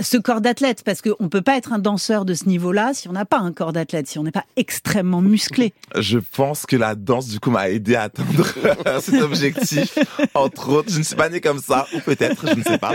ce 0.00 0.16
corps 0.16 0.40
d'athlète, 0.40 0.82
parce 0.84 1.02
qu'on 1.02 1.24
ne 1.24 1.28
peut 1.28 1.42
pas 1.42 1.56
être 1.56 1.72
un 1.72 1.78
danseur 1.78 2.24
de 2.24 2.34
ce 2.34 2.46
niveau-là 2.48 2.92
si 2.94 3.08
on 3.08 3.12
n'a 3.12 3.24
pas 3.24 3.38
un 3.38 3.52
corps 3.52 3.72
d'athlète, 3.72 4.08
si 4.08 4.18
on 4.18 4.22
n'est 4.22 4.30
pas 4.30 4.44
extrêmement 4.56 5.20
musclé. 5.20 5.72
Je 5.98 6.18
pense 6.18 6.66
que 6.66 6.76
la 6.76 6.94
danse, 6.94 7.28
du 7.28 7.40
coup, 7.40 7.50
m'a 7.50 7.68
aidé 7.68 7.94
à 7.94 8.02
atteindre 8.02 8.46
cet 9.00 9.20
objectif. 9.20 9.98
Entre 10.34 10.70
autres, 10.70 10.90
je 10.90 10.98
ne 10.98 11.02
suis 11.02 11.16
pas 11.16 11.28
né 11.28 11.40
comme 11.40 11.60
ça, 11.60 11.86
ou 11.94 12.00
peut-être, 12.00 12.46
je 12.48 12.58
ne 12.58 12.62
sais 12.62 12.78
pas. 12.78 12.94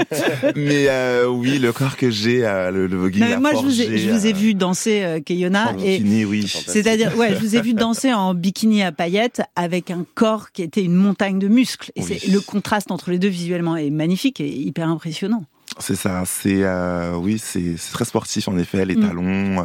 Mais 0.55 0.87
euh, 0.89 1.27
oui, 1.27 1.59
le 1.59 1.71
corps 1.71 1.97
que 1.97 2.09
j'ai, 2.09 2.45
euh, 2.45 2.71
le, 2.71 2.87
le 2.87 2.97
voguing. 2.97 3.37
moi, 3.39 3.51
je 3.53 3.61
vous 3.61 3.81
ai, 3.81 3.97
je 3.97 4.09
vous 4.09 4.25
ai 4.25 4.33
vu 4.33 4.53
danser 4.53 5.21
Keyona. 5.25 5.71
En 5.71 5.73
bikini, 5.73 6.25
oui. 6.25 6.47
C'est-à-dire, 6.47 7.15
ouais, 7.17 7.35
je 7.35 7.39
vous 7.39 7.55
ai 7.55 7.61
vu 7.61 7.73
danser 7.73 8.13
en 8.13 8.33
bikini 8.33 8.83
à 8.83 8.91
paillettes 8.91 9.41
avec 9.55 9.91
un 9.91 10.05
corps 10.15 10.51
qui 10.51 10.63
était 10.63 10.83
une 10.83 10.95
montagne 10.95 11.26
de 11.33 11.47
muscles. 11.47 11.91
Et 11.95 12.01
c'est 12.01 12.27
le 12.27 12.39
contraste 12.39 12.91
entre 12.91 13.11
les 13.11 13.19
deux 13.19 13.27
visuellement 13.27 13.75
est 13.75 13.89
magnifique 13.89 14.39
et 14.39 14.49
hyper 14.49 14.87
impressionnant. 14.89 15.45
C'est 15.79 15.95
ça, 15.95 16.23
c'est 16.25 16.63
euh, 16.63 17.13
oui, 17.15 17.39
c'est 17.39 17.75
très 17.91 18.05
sportif 18.05 18.47
en 18.47 18.57
effet, 18.57 18.83
les 18.85 18.95
mm. 18.95 19.07
talons 19.07 19.61
euh, 19.61 19.63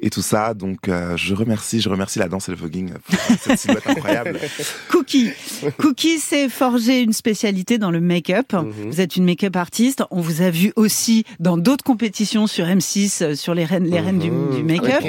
et 0.00 0.10
tout 0.10 0.22
ça. 0.22 0.52
Donc 0.52 0.88
euh, 0.88 1.16
je 1.16 1.34
remercie, 1.34 1.80
je 1.80 1.88
remercie 1.88 2.18
la 2.18 2.28
danse 2.28 2.48
et 2.48 2.52
le 2.52 2.58
voguing 2.58 2.92
pour 2.92 3.18
cette 3.40 3.58
silhouette 3.58 3.86
incroyable. 3.86 4.38
Cookie, 4.90 5.30
Cookie 5.78 6.18
s'est 6.18 6.48
forgé 6.48 7.00
une 7.00 7.12
spécialité 7.12 7.78
dans 7.78 7.90
le 7.90 8.00
make-up. 8.00 8.52
Mm-hmm. 8.52 8.90
Vous 8.90 9.00
êtes 9.00 9.16
une 9.16 9.24
make-up 9.24 9.54
artiste. 9.54 10.02
On 10.10 10.20
vous 10.20 10.42
a 10.42 10.50
vu 10.50 10.72
aussi 10.74 11.24
dans 11.38 11.56
d'autres 11.56 11.84
compétitions 11.84 12.46
sur 12.46 12.66
M6 12.66 13.22
euh, 13.22 13.34
sur 13.34 13.54
les 13.54 13.64
reines, 13.64 13.84
les 13.84 14.00
reines 14.00 14.18
du, 14.18 14.30
du 14.56 14.64
make-up 14.64 15.04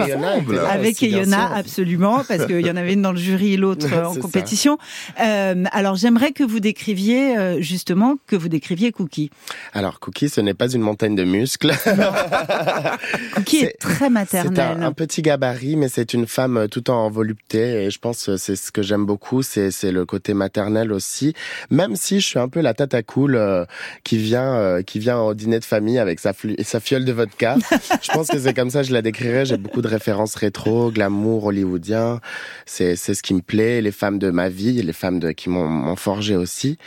avec 0.69 1.01
Yona, 1.01 1.55
absolument, 1.55 2.24
parce 2.27 2.45
qu'il 2.45 2.65
y 2.65 2.69
en 2.69 2.75
avait 2.75 2.93
une 2.93 3.01
dans 3.01 3.13
le 3.13 3.17
jury 3.17 3.53
et 3.53 3.57
l'autre 3.57 3.88
en 4.05 4.15
compétition. 4.15 4.77
alors 5.17 5.95
j'aimerais 5.95 6.33
que 6.33 6.43
vous 6.43 6.60
décriviez 6.60 7.62
justement 7.62 8.17
que 8.27 8.36
vous 8.36 8.50
décriviez 8.50 8.91
Cookie. 8.91 9.31
Alors 9.74 9.92
Cookie, 10.00 10.29
ce 10.29 10.41
n'est 10.41 10.53
pas 10.53 10.69
une 10.69 10.81
montagne 10.81 11.15
de 11.15 11.23
muscles. 11.23 11.71
Cookie 13.35 13.65
est, 13.65 13.79
très 13.79 14.09
maternelle. 14.09 14.53
C'est 14.55 14.83
un, 14.83 14.91
petit 14.91 15.21
gabarit, 15.21 15.75
mais 15.75 15.89
c'est 15.89 16.13
une 16.13 16.27
femme 16.27 16.57
euh, 16.57 16.67
tout 16.67 16.89
en 16.89 17.09
volupté. 17.09 17.83
Et 17.83 17.91
je 17.91 18.00
pense 18.00 18.25
que 18.25 18.38
c'est 18.38 18.55
ce 18.55 18.71
que 18.71 18.81
j'aime 18.81 19.05
beaucoup, 19.05 19.41
c'est 19.41 19.71
le 19.91 20.05
côté 20.05 20.33
maternel 20.33 20.91
aussi. 20.91 21.33
Même 21.69 21.95
si 21.95 22.19
je 22.19 22.27
suis 22.27 22.39
un 22.39 22.50
peu 22.50 22.62
la 22.62 22.73
tata 22.73 23.03
cool 23.03 23.35
euh, 23.35 23.65
qui 24.03 24.17
vient 24.17 24.53
euh, 24.55 24.81
qui 24.81 25.00
vient 25.00 25.19
au 25.19 25.33
dîner 25.33 25.59
de 25.59 25.65
famille 25.65 26.00
avec 26.00 26.19
sa, 26.19 26.33
sa 26.63 26.79
fiole 26.79 27.05
de 27.05 27.12
vodka. 27.12 27.57
je 28.01 28.12
pense 28.12 28.27
que 28.27 28.39
c'est 28.39 28.53
comme 28.53 28.69
ça 28.69 28.81
que 28.81 28.88
je 28.88 28.93
la 28.93 29.01
décrirais. 29.01 29.45
J'ai 29.45 29.57
beaucoup 29.57 29.81
de 29.81 29.88
références 29.88 30.35
rétro, 30.35 30.91
glamour 30.91 31.45
hollywoodien. 31.45 32.19
C'est 32.65 32.95
c'est 32.95 33.13
ce 33.13 33.23
qui 33.23 33.33
me 33.33 33.41
plaît. 33.41 33.81
Les 33.81 33.91
femmes 33.91 34.19
de 34.19 34.29
ma 34.29 34.50
vie, 34.50 34.81
les 34.81 34.93
femmes 34.93 35.19
de 35.19 35.31
qui 35.31 35.50
m'ont 35.50 35.95
forgé 35.95 36.35
aussi. 36.35 36.77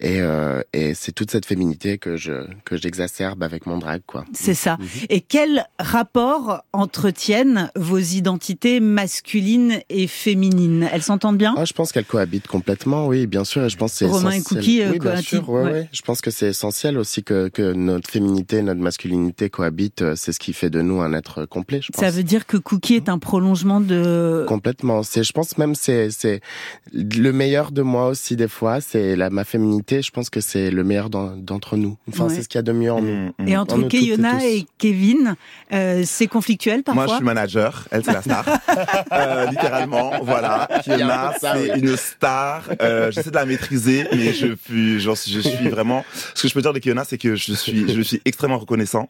Et, 0.00 0.20
et 0.72 0.94
c'est 0.94 1.12
toute 1.12 1.30
cette 1.30 1.46
féminité 1.46 1.98
que 1.98 2.16
je 2.16 2.46
que 2.64 2.76
j'exacerbe 2.76 3.42
avec 3.42 3.66
mon 3.66 3.78
drag, 3.78 4.02
quoi. 4.06 4.24
C'est 4.32 4.54
ça. 4.54 4.78
Et 5.08 5.20
quel 5.20 5.66
rapport 5.78 6.62
entretiennent 6.72 7.70
vos 7.76 7.98
identités 7.98 8.80
masculines 8.80 9.80
et 9.88 10.06
féminines? 10.06 10.88
Elles 10.92 11.02
s'entendent 11.02 11.38
bien? 11.38 11.54
Ah, 11.56 11.64
je 11.64 11.72
pense 11.72 11.92
qu'elles 11.92 12.04
cohabitent 12.04 12.46
complètement, 12.48 13.06
oui, 13.06 13.26
bien 13.26 13.44
sûr. 13.44 13.64
Et 13.64 13.68
je 13.70 13.76
pense 13.76 13.92
que 13.92 13.98
c'est 13.98 14.06
Romain 14.06 14.30
et 14.32 14.36
essentiel. 14.36 14.60
Cookie, 14.60 14.82
euh, 14.82 14.90
oui, 14.92 14.98
bien 14.98 15.16
sûr, 15.16 15.48
ouais, 15.50 15.62
ouais. 15.62 15.72
ouais. 15.72 15.88
Je 15.92 16.02
pense 16.02 16.20
que 16.20 16.30
c'est 16.30 16.48
essentiel 16.48 16.98
aussi 16.98 17.22
que, 17.22 17.48
que 17.48 17.72
notre 17.72 18.10
féminité, 18.10 18.62
notre 18.62 18.80
masculinité 18.80 19.50
cohabitent. 19.50 20.02
Euh, 20.02 20.14
C'est 20.16 20.32
ce 20.32 20.38
qui 20.40 20.52
fait 20.52 20.70
de 20.70 20.80
nous 20.82 21.00
un 21.00 21.12
être 21.12 21.44
complet, 21.44 21.80
je 21.82 21.90
pense. 21.92 22.00
Ça 22.04 22.10
veut 22.10 22.22
dire 22.22 22.46
que 22.46 22.56
Cookie 22.56 22.94
est 22.94 23.08
un 23.08 23.18
prolongement 23.18 23.80
de... 23.80 24.44
Complètement. 24.48 25.02
C'est, 25.02 25.22
je 25.24 25.32
pense 25.32 25.58
même 25.58 25.74
c'est 25.74 26.10
c'est 26.10 26.40
le 26.92 27.30
meilleur 27.32 27.72
de 27.72 27.82
moi 27.82 28.08
aussi 28.08 28.36
des 28.36 28.48
fois. 28.48 28.80
C'est 28.80 29.16
la 29.16 29.30
ma 29.30 29.44
féminité. 29.44 30.02
Je 30.02 30.10
pense 30.10 30.30
que 30.30 30.40
c'est 30.40 30.70
le 30.70 30.84
meilleur 30.84 31.10
d'en- 31.10 31.36
d'entre 31.36 31.76
nous. 31.76 31.96
Enfin, 32.08 32.24
Ouais. 32.28 32.34
Qu'il 32.48 32.58
y 32.58 32.60
a 32.60 32.62
de 32.62 32.72
mieux 32.72 32.92
en 32.92 33.00
nous. 33.00 33.14
Mm, 33.14 33.32
mm. 33.38 33.48
Et 33.48 33.56
En 33.56 33.62
entre 33.62 33.76
nous 33.76 33.82
toutes 33.84 33.94
et 33.94 33.98
Keyona 34.00 34.38
Kevin, 34.78 35.36
euh, 35.72 36.02
c'est 36.04 36.26
conflictuel 36.26 36.82
parfois 36.82 37.04
Moi, 37.04 37.12
je 37.12 37.16
suis 37.16 37.24
manager. 37.24 37.88
Elle, 37.90 38.04
c'est 38.04 38.12
la 38.12 38.22
star. 38.22 38.44
Euh, 39.12 39.46
littéralement, 39.46 40.12
voilà. 40.22 40.68
Il 40.86 40.90
y 40.90 40.92
a 40.92 40.94
un 40.94 40.98
Kiona, 40.98 41.32
peu 41.32 41.38
ça, 41.40 41.54
c'est 41.54 41.78
une 41.78 41.96
star. 41.96 42.68
Euh, 42.80 43.10
J'essaie 43.10 43.30
de 43.30 43.34
la 43.34 43.46
maîtriser, 43.46 44.06
mais 44.12 44.32
je 44.32 44.54
suis, 44.64 45.00
je 45.00 45.68
vraiment. 45.68 46.04
Ce 46.34 46.42
que 46.42 46.48
je 46.48 46.54
peux 46.54 46.62
dire 46.62 46.72
de 46.72 46.78
Kiona, 46.78 47.04
c'est 47.04 47.18
que 47.18 47.36
je 47.36 47.52
suis, 47.52 47.92
je 47.92 48.00
suis 48.00 48.20
extrêmement 48.24 48.58
reconnaissant. 48.58 49.08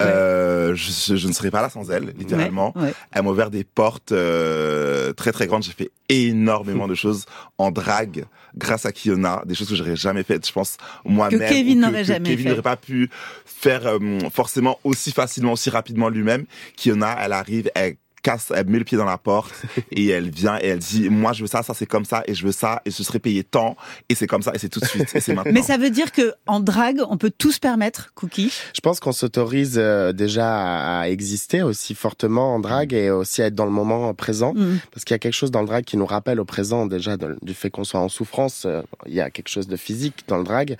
Euh, 0.00 0.74
je, 0.74 1.16
je 1.16 1.28
ne 1.28 1.32
serais 1.32 1.50
pas 1.50 1.62
là 1.62 1.68
sans 1.68 1.90
elle, 1.90 2.14
littéralement. 2.18 2.72
Ouais, 2.76 2.82
ouais. 2.84 2.94
Elle 3.12 3.22
m'a 3.22 3.30
ouvert 3.30 3.50
des 3.50 3.64
portes 3.64 4.12
euh, 4.12 5.12
très 5.12 5.32
très 5.32 5.46
grandes. 5.46 5.62
J'ai 5.62 5.72
fait 5.72 5.90
énormément 6.08 6.88
de 6.88 6.94
choses 6.94 7.26
en 7.58 7.70
drague 7.70 8.24
grâce 8.56 8.86
à 8.86 8.92
Kiona, 8.92 9.42
des 9.46 9.54
choses 9.54 9.68
que 9.68 9.74
j'aurais 9.74 9.96
jamais 9.96 10.22
faites. 10.22 10.46
Je 10.46 10.52
pense 10.52 10.76
moi-même 11.04 11.40
Que 11.40 11.48
Kevin 11.48 11.80
n'aurait 11.80 12.04
jamais 12.04 12.30
Kevin 12.30 12.48
fait. 12.48 12.54
Pas 12.64 12.76
pu 12.76 13.10
faire 13.44 13.86
euh, 13.86 14.18
forcément 14.32 14.80
aussi 14.82 15.12
facilement, 15.12 15.52
aussi 15.52 15.70
rapidement 15.70 16.08
lui-même. 16.08 16.46
Kiona, 16.76 17.16
elle 17.20 17.32
arrive, 17.32 17.70
elle 17.76 17.96
casse, 18.24 18.52
elle 18.56 18.66
met 18.66 18.78
le 18.78 18.84
pied 18.84 18.96
dans 18.98 19.04
la 19.04 19.18
porte 19.18 19.54
et 19.92 20.08
elle 20.08 20.30
vient 20.30 20.58
et 20.60 20.66
elle 20.68 20.78
dit 20.78 21.08
moi 21.10 21.32
je 21.32 21.42
veux 21.42 21.46
ça, 21.46 21.62
ça 21.62 21.74
c'est 21.74 21.86
comme 21.86 22.04
ça 22.04 22.22
et 22.26 22.34
je 22.34 22.44
veux 22.46 22.52
ça 22.52 22.80
et 22.86 22.90
ce 22.90 23.04
serait 23.04 23.18
payé 23.20 23.44
tant 23.44 23.76
et 24.08 24.14
c'est 24.14 24.26
comme 24.26 24.42
ça 24.42 24.52
et 24.54 24.58
c'est 24.58 24.68
tout 24.70 24.80
de 24.80 24.86
suite 24.86 25.14
et 25.14 25.20
c'est 25.20 25.34
maintenant. 25.34 25.52
Mais 25.54 25.62
ça 25.62 25.76
veut 25.76 25.90
dire 25.90 26.10
que 26.10 26.32
en 26.46 26.58
drague, 26.60 27.00
on 27.08 27.16
peut 27.18 27.30
tout 27.36 27.52
se 27.52 27.60
permettre, 27.60 28.12
Cookie? 28.14 28.50
Je 28.74 28.80
pense 28.80 28.98
qu'on 28.98 29.12
s'autorise 29.12 29.74
euh, 29.78 30.12
déjà 30.12 30.48
à, 30.50 31.00
à 31.02 31.08
exister 31.08 31.62
aussi 31.62 31.94
fortement 31.94 32.54
en 32.54 32.60
drague 32.60 32.92
et 32.94 33.10
aussi 33.10 33.42
à 33.42 33.46
être 33.46 33.54
dans 33.54 33.66
le 33.66 33.70
moment 33.70 34.12
présent. 34.14 34.54
Mm. 34.54 34.78
Parce 34.90 35.04
qu'il 35.04 35.14
y 35.14 35.16
a 35.16 35.18
quelque 35.18 35.34
chose 35.34 35.50
dans 35.50 35.60
le 35.60 35.66
drag 35.66 35.84
qui 35.84 35.96
nous 35.98 36.06
rappelle 36.06 36.40
au 36.40 36.44
présent 36.46 36.86
déjà 36.86 37.16
du 37.16 37.54
fait 37.54 37.70
qu'on 37.70 37.84
soit 37.84 38.00
en 38.00 38.08
souffrance. 38.08 38.64
euh, 38.66 38.82
Il 39.06 39.14
y 39.14 39.20
a 39.20 39.30
quelque 39.30 39.48
chose 39.48 39.68
de 39.68 39.76
physique 39.76 40.24
dans 40.28 40.38
le 40.38 40.44
drag. 40.44 40.76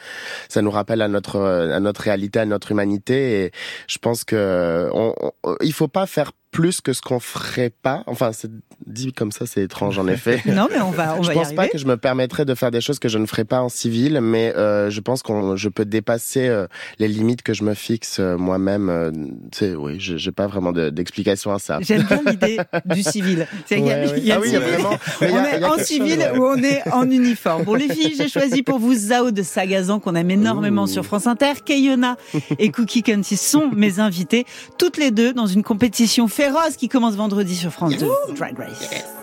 Ça 0.49 0.63
nous 0.63 0.71
rappelle 0.71 1.03
à 1.03 1.09
notre 1.09 1.37
euh, 1.37 1.77
à 1.77 1.81
notre 1.81 2.01
réalité, 2.01 2.39
à 2.41 2.47
notre 2.47 2.73
humanité. 2.73 3.45
Et 3.45 3.53
je 3.87 3.99
pense 3.99 4.25
que 4.25 4.89
on, 4.93 5.15
on- 5.43 5.57
il 5.63 5.73
faut 5.73 5.89
pas 5.89 6.07
faire 6.07 6.33
plus 6.55 6.81
que 6.81 6.93
ce 6.93 7.03
qu'on 7.03 7.19
ferait 7.19 7.71
pas. 7.83 8.05
Enfin, 8.07 8.31
c'est 8.33 8.51
dit 8.87 9.13
comme 9.13 9.33
ça, 9.33 9.45
c'est 9.45 9.63
étrange 9.63 9.99
en 9.99 10.07
effet. 10.07 10.41
Non, 10.47 10.69
mais 10.71 10.81
on 10.81 10.91
va, 10.93 11.17
on 11.19 11.23
je 11.23 11.29
va 11.29 11.33
y 11.33 11.37
pense 11.37 11.47
arriver. 11.47 11.57
pas 11.57 11.69
que 11.69 11.79
je 11.79 11.87
me 11.87 11.97
permettrais 11.97 12.45
de 12.45 12.55
faire 12.55 12.71
des 12.71 12.81
choses 12.81 13.01
que 13.01 13.09
je 13.09 13.19
ne 13.19 13.27
ferais 13.27 13.45
pas 13.45 13.61
en 13.61 13.69
civil, 13.69 14.21
mais 14.23 14.55
euh, 14.57 14.89
je 14.89 15.01
pense 15.01 15.23
qu'on 15.25 15.57
je 15.57 15.69
peux 15.69 15.85
dépasser 15.85 16.47
euh, 16.47 16.69
les 17.01 17.09
limites 17.09 17.43
que 17.43 17.55
je 17.55 17.65
me 17.65 17.75
fixe 17.75 18.19
euh, 18.21 18.37
moi-même. 18.39 18.89
euh, 18.89 19.11
c'est 19.53 19.75
oui, 19.75 19.97
je- 19.99 20.17
j'ai 20.17 20.31
pas 20.31 20.47
vraiment 20.47 20.71
de- 20.71 20.91
d'explication 20.91 21.53
à 21.53 21.59
ça. 21.59 21.79
J'aime 21.81 22.05
bien 22.05 22.23
l'idée 22.31 22.59
du 22.85 23.03
civil. 23.03 23.49
C'est- 23.67 23.75
a- 23.75 23.79
y 23.81 23.91
a 23.91 23.97
Ah 23.97 24.13
oui, 24.15 24.21
y 24.23 24.33
a 24.33 24.41
civil, 24.41 24.59
vraiment- 24.61 24.91
on 25.23 25.25
est 25.25 25.57
il 25.57 25.61
y 25.61 25.65
a 25.65 25.73
en 25.73 25.79
civil 25.79 26.11
chose, 26.13 26.19
ouais. 26.21 26.39
ou 26.39 26.45
on 26.45 26.63
est 26.63 26.89
en 26.93 27.11
uniforme. 27.11 27.65
Bon, 27.65 27.75
les 27.75 27.89
filles, 27.89 28.15
j'ai 28.17 28.29
choisi 28.29 28.63
pour 28.63 28.79
vous 28.79 28.95
Zao 28.95 29.33
de 29.33 29.43
Sagazan 29.43 29.99
qu'on 29.99 30.15
aime 30.15 30.31
énormément 30.31 30.85
Ouh. 30.85 30.87
sur 30.87 31.05
France 31.05 31.27
Inter. 31.27 31.53
Kayona 31.65 32.17
et 32.61 32.71
Cookie 32.71 33.03
Conti 33.03 33.37
sont 33.37 33.71
mes 33.75 33.99
invités, 33.99 34.45
toutes 34.79 34.99
les 34.99 35.11
deux 35.11 35.33
dans 35.33 35.47
une 35.47 35.65
compétition 35.65 36.29
qui 36.77 36.89
commence 36.89 37.15
vendredi 37.15 37.57
sur 37.57 37.71
France 37.71 37.97
2. 37.97 38.07
Drag 38.37 38.59
Race. 38.59 39.15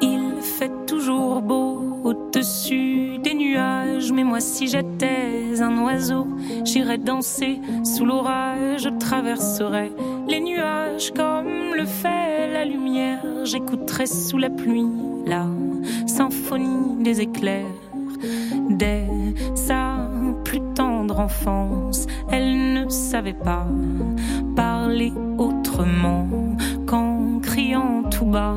Il 0.00 0.42
fait 0.42 0.72
toujours 0.86 1.40
beau 1.40 2.00
au-dessus 2.04 3.18
des 3.18 3.34
nuages, 3.34 4.10
mais 4.10 4.24
moi 4.24 4.40
si 4.40 4.66
j'étais 4.66 5.60
un 5.60 5.84
oiseau, 5.84 6.26
j'irais 6.64 6.98
danser 6.98 7.60
sous 7.84 8.04
l'orage, 8.04 8.82
je 8.82 8.88
traverserais 8.88 9.92
les 10.26 10.40
nuages 10.40 11.12
comme 11.14 11.74
le 11.76 11.86
fait 11.86 12.52
la 12.52 12.64
lumière, 12.64 13.24
j'écouterais 13.44 14.06
sous 14.06 14.38
la 14.38 14.50
pluie 14.50 14.88
la 15.26 15.46
symphonie 16.06 17.04
des 17.04 17.20
éclairs. 17.20 17.81
Dès 18.78 19.06
sa 19.54 20.08
plus 20.44 20.60
tendre 20.74 21.20
enfance, 21.20 22.06
elle 22.30 22.72
ne 22.74 22.88
savait 22.88 23.34
pas 23.34 23.66
parler 24.56 25.12
autrement 25.38 26.26
qu'en 26.86 27.38
criant 27.40 28.04
tout 28.10 28.26
bas. 28.26 28.56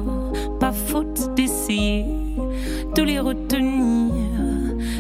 Pas 0.60 0.72
faute 0.72 1.36
d'essayer 1.36 2.06
de 2.96 3.04
les 3.04 3.20
retenir, 3.20 4.14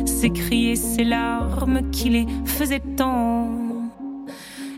s'écrier 0.05 0.75
ces 0.75 1.03
larmes 1.03 1.89
qui 1.91 2.09
les 2.09 2.27
faisaient 2.45 2.83
tant. 2.97 3.47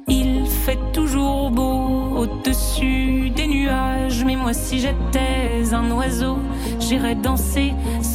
Il 0.07 0.45
fait 0.45 0.79
toujours 0.93 1.51
beau 1.51 2.17
au-dessus 2.17 3.29
des 3.31 3.47
nuages, 3.47 4.23
mais 4.23 4.35
moi 4.35 4.53
si 4.53 4.79
j'étais 4.79 5.73
un 5.73 5.91
oiseau, 5.91 6.37
j'irais 6.79 7.15
danser 7.15 7.73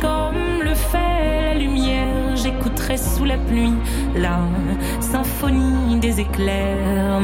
comme 0.00 0.62
le 0.62 0.74
fait 0.74 1.44
la 1.44 1.54
lumière. 1.54 2.36
J'écouterais 2.36 2.96
sous 2.96 3.24
la 3.24 3.38
pluie 3.38 3.74
la 4.16 4.40
symphonie 5.00 5.98
des 6.00 6.20
éclairs. 6.20 7.20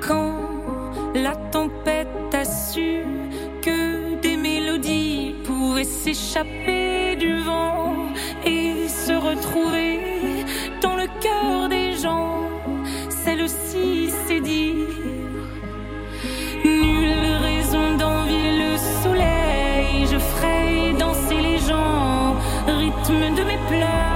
Quand 0.00 0.42
retrouver 9.34 10.44
dans 10.80 10.96
le 10.96 11.06
cœur 11.20 11.68
des 11.68 11.96
gens, 11.96 12.48
celle-ci 13.24 14.10
s'est 14.26 14.40
dit 14.40 14.74
Nulle 16.64 17.36
raison 17.48 17.96
d'envier 17.96 18.48
le 18.64 18.72
soleil, 19.02 20.06
je 20.12 20.18
ferai 20.18 20.92
danser 20.98 21.40
les 21.48 21.58
gens, 21.58 22.36
rythme 22.66 23.34
de 23.38 23.42
mes 23.50 23.60
pleurs, 23.68 24.11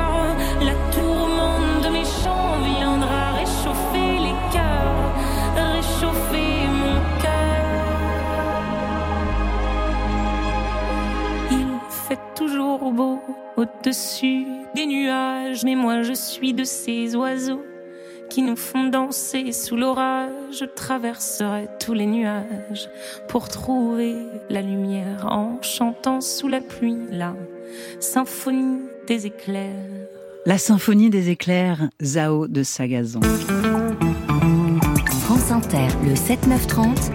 au-dessus 13.57 14.47
des 14.75 14.87
nuages, 14.87 15.65
mais 15.65 15.75
moi 15.75 16.03
je 16.03 16.13
suis 16.13 16.55
de 16.55 16.65
ces 16.65 17.17
oiseaux 17.17 17.63
qui 18.31 18.43
nous 18.43 18.57
font 18.57 18.85
danser 18.85 19.53
sous 19.53 19.77
l'orage. 19.77 20.31
Je 20.53 20.65
traverserai 20.65 21.69
tous 21.81 21.95
les 21.95 22.07
nuages 22.07 22.89
pour 23.29 23.49
trouver 23.49 24.17
la 24.51 24.63
lumière 24.63 25.27
en 25.31 25.61
chantant 25.63 26.21
sous 26.21 26.49
la 26.49 26.61
pluie 26.61 26.99
la 27.11 27.35
symphonie 28.01 28.81
des 29.07 29.27
éclairs. 29.27 29.73
La 30.45 30.59
symphonie 30.59 31.11
des 31.11 31.31
éclairs, 31.31 31.89
Zao 32.03 32.47
de 32.47 32.63
Sagazon. 32.63 33.21
France 35.23 35.51
Inter, 35.51 35.89
le 36.05 36.15
7-9-30, 36.15 37.11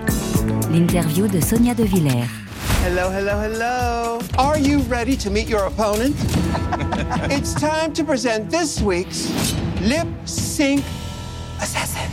l'interview 0.74 1.28
de 1.28 1.40
Sonia 1.40 1.74
De 1.74 1.84
Villers. 1.84 2.28
Hello, 2.84 3.12
hello, 3.12 3.40
hello. 3.40 4.20
Are 4.40 4.58
you 4.58 4.80
ready 4.80 5.16
to 5.18 5.30
meet 5.30 5.48
your 5.48 5.66
opponent? 5.66 6.16
it's 7.32 7.54
time 7.54 7.94
to 7.94 8.04
present 8.04 8.50
this 8.50 8.82
week's 8.82 9.30
Lip 9.82 10.08
Sync 10.26 10.84
Assassin. 11.62 12.10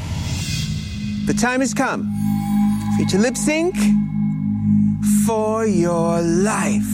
The 1.25 1.33
time 1.33 1.61
has 1.61 1.73
come 1.73 2.05
for 2.95 3.03
you 3.03 3.09
to 3.09 3.19
lip 3.19 3.39
sync 3.39 3.77
for 5.25 5.65
your 5.65 6.21
life. 6.21 6.93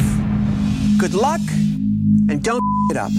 Good 0.97 1.15
luck 1.15 1.41
and 2.29 2.45
don't 2.45 2.63
it 2.93 2.97
up. 2.97 3.11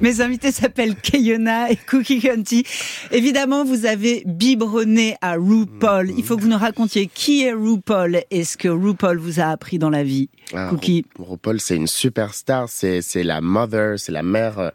Mes 0.00 0.22
invités 0.22 0.50
s'appellent 0.50 0.96
Kayona 0.96 1.70
et 1.70 1.76
Cookie 1.76 2.22
Conti. 2.22 2.64
Évidemment, 3.12 3.64
vous 3.64 3.84
avez 3.84 4.22
biberonné 4.24 5.16
à 5.20 5.34
RuPaul. 5.34 6.10
Il 6.16 6.24
faut 6.24 6.36
que 6.36 6.42
vous 6.42 6.48
nous 6.48 6.56
racontiez 6.56 7.06
qui 7.06 7.44
est 7.44 7.52
RuPaul 7.52 8.22
et 8.30 8.44
ce 8.44 8.56
que 8.56 8.68
RuPaul 8.68 9.18
vous 9.18 9.40
a 9.40 9.44
appris 9.44 9.78
dans 9.78 9.90
la 9.90 10.02
vie. 10.02 10.30
Ah, 10.54 10.68
Cookie. 10.70 11.04
RuPaul, 11.18 11.60
c'est 11.60 11.76
une 11.76 11.86
superstar, 11.86 12.68
c'est 12.68 13.02
c'est 13.02 13.22
la 13.22 13.40
mother, 13.40 13.98
c'est 13.98 14.12
la 14.12 14.22
mère 14.22 14.58
euh, 14.58 14.70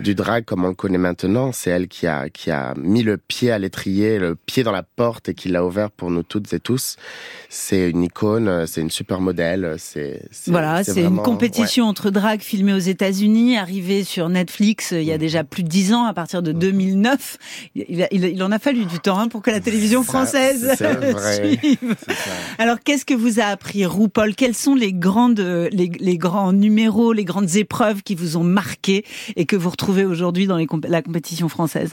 du 0.00 0.14
drag 0.14 0.44
comme 0.44 0.64
on 0.64 0.68
le 0.68 0.74
connaît 0.74 0.98
maintenant. 0.98 1.52
C'est 1.52 1.70
elle 1.70 1.88
qui 1.88 2.06
a 2.06 2.28
qui 2.28 2.50
a 2.50 2.74
mis 2.76 3.02
le 3.02 3.16
pied 3.16 3.50
à 3.50 3.58
l'étrier, 3.58 4.18
le 4.18 4.34
pied 4.34 4.62
dans 4.62 4.72
la 4.72 4.82
porte 4.82 5.28
et 5.28 5.34
qui 5.34 5.48
l'a 5.48 5.64
ouvert 5.64 5.90
pour 5.90 6.10
nous 6.10 6.22
toutes 6.22 6.52
et 6.52 6.58
tous. 6.60 6.96
C'est 7.48 7.90
une 7.90 8.02
icône, 8.02 8.48
euh, 8.48 8.66
c'est 8.66 8.80
une 8.80 8.90
super 8.90 9.20
modèle. 9.20 9.76
C'est 9.78 10.22
c'est- 10.30 10.50
Voilà, 10.50 10.82
c'est 10.84 11.02
une 11.02 11.18
compétition 11.18 11.84
entre 11.86 12.10
drag 12.10 12.40
filmée 12.40 12.72
aux 12.72 12.78
États-Unis, 12.78 13.56
arrivée 13.56 14.04
sur 14.04 14.28
Netflix 14.28 14.92
euh, 14.92 15.00
il 15.00 15.06
y 15.06 15.12
a 15.12 15.16
Mm. 15.16 15.18
déjà 15.18 15.44
plus 15.44 15.62
de 15.62 15.68
dix 15.68 15.92
ans, 15.94 16.04
à 16.06 16.14
partir 16.14 16.42
de 16.42 16.52
2009. 16.52 17.38
Il, 17.74 18.02
a- 18.02 18.08
il, 18.10 18.24
il 18.24 18.42
en 18.42 18.50
a 18.52 18.58
fallu 18.58 18.84
du 18.84 18.98
temps 18.98 19.18
hein, 19.18 19.28
pour 19.28 19.42
que 19.42 19.50
la 19.50 19.60
télévision 19.60 20.02
Ça, 20.02 20.08
française 20.08 20.72
suive. 20.78 21.94
Alors, 22.58 22.78
qu'est-ce 22.84 23.04
que 23.04 23.14
vous 23.14 23.40
a 23.40 23.44
appris 23.44 23.84
RuPaul? 23.86 24.34
Quels 24.34 24.54
sont 24.54 24.74
les 24.74 24.92
grandes, 25.20 25.68
les, 25.72 25.90
les 25.98 26.18
grands 26.18 26.52
numéros, 26.52 27.12
les 27.12 27.24
grandes 27.24 27.56
épreuves 27.56 28.02
qui 28.02 28.14
vous 28.14 28.36
ont 28.36 28.44
marqué 28.44 29.04
et 29.36 29.44
que 29.44 29.56
vous 29.56 29.70
retrouvez 29.70 30.04
aujourd'hui 30.04 30.46
dans 30.46 30.56
les 30.56 30.66
comp- 30.66 30.86
la 30.88 31.02
compétition 31.02 31.48
française? 31.48 31.92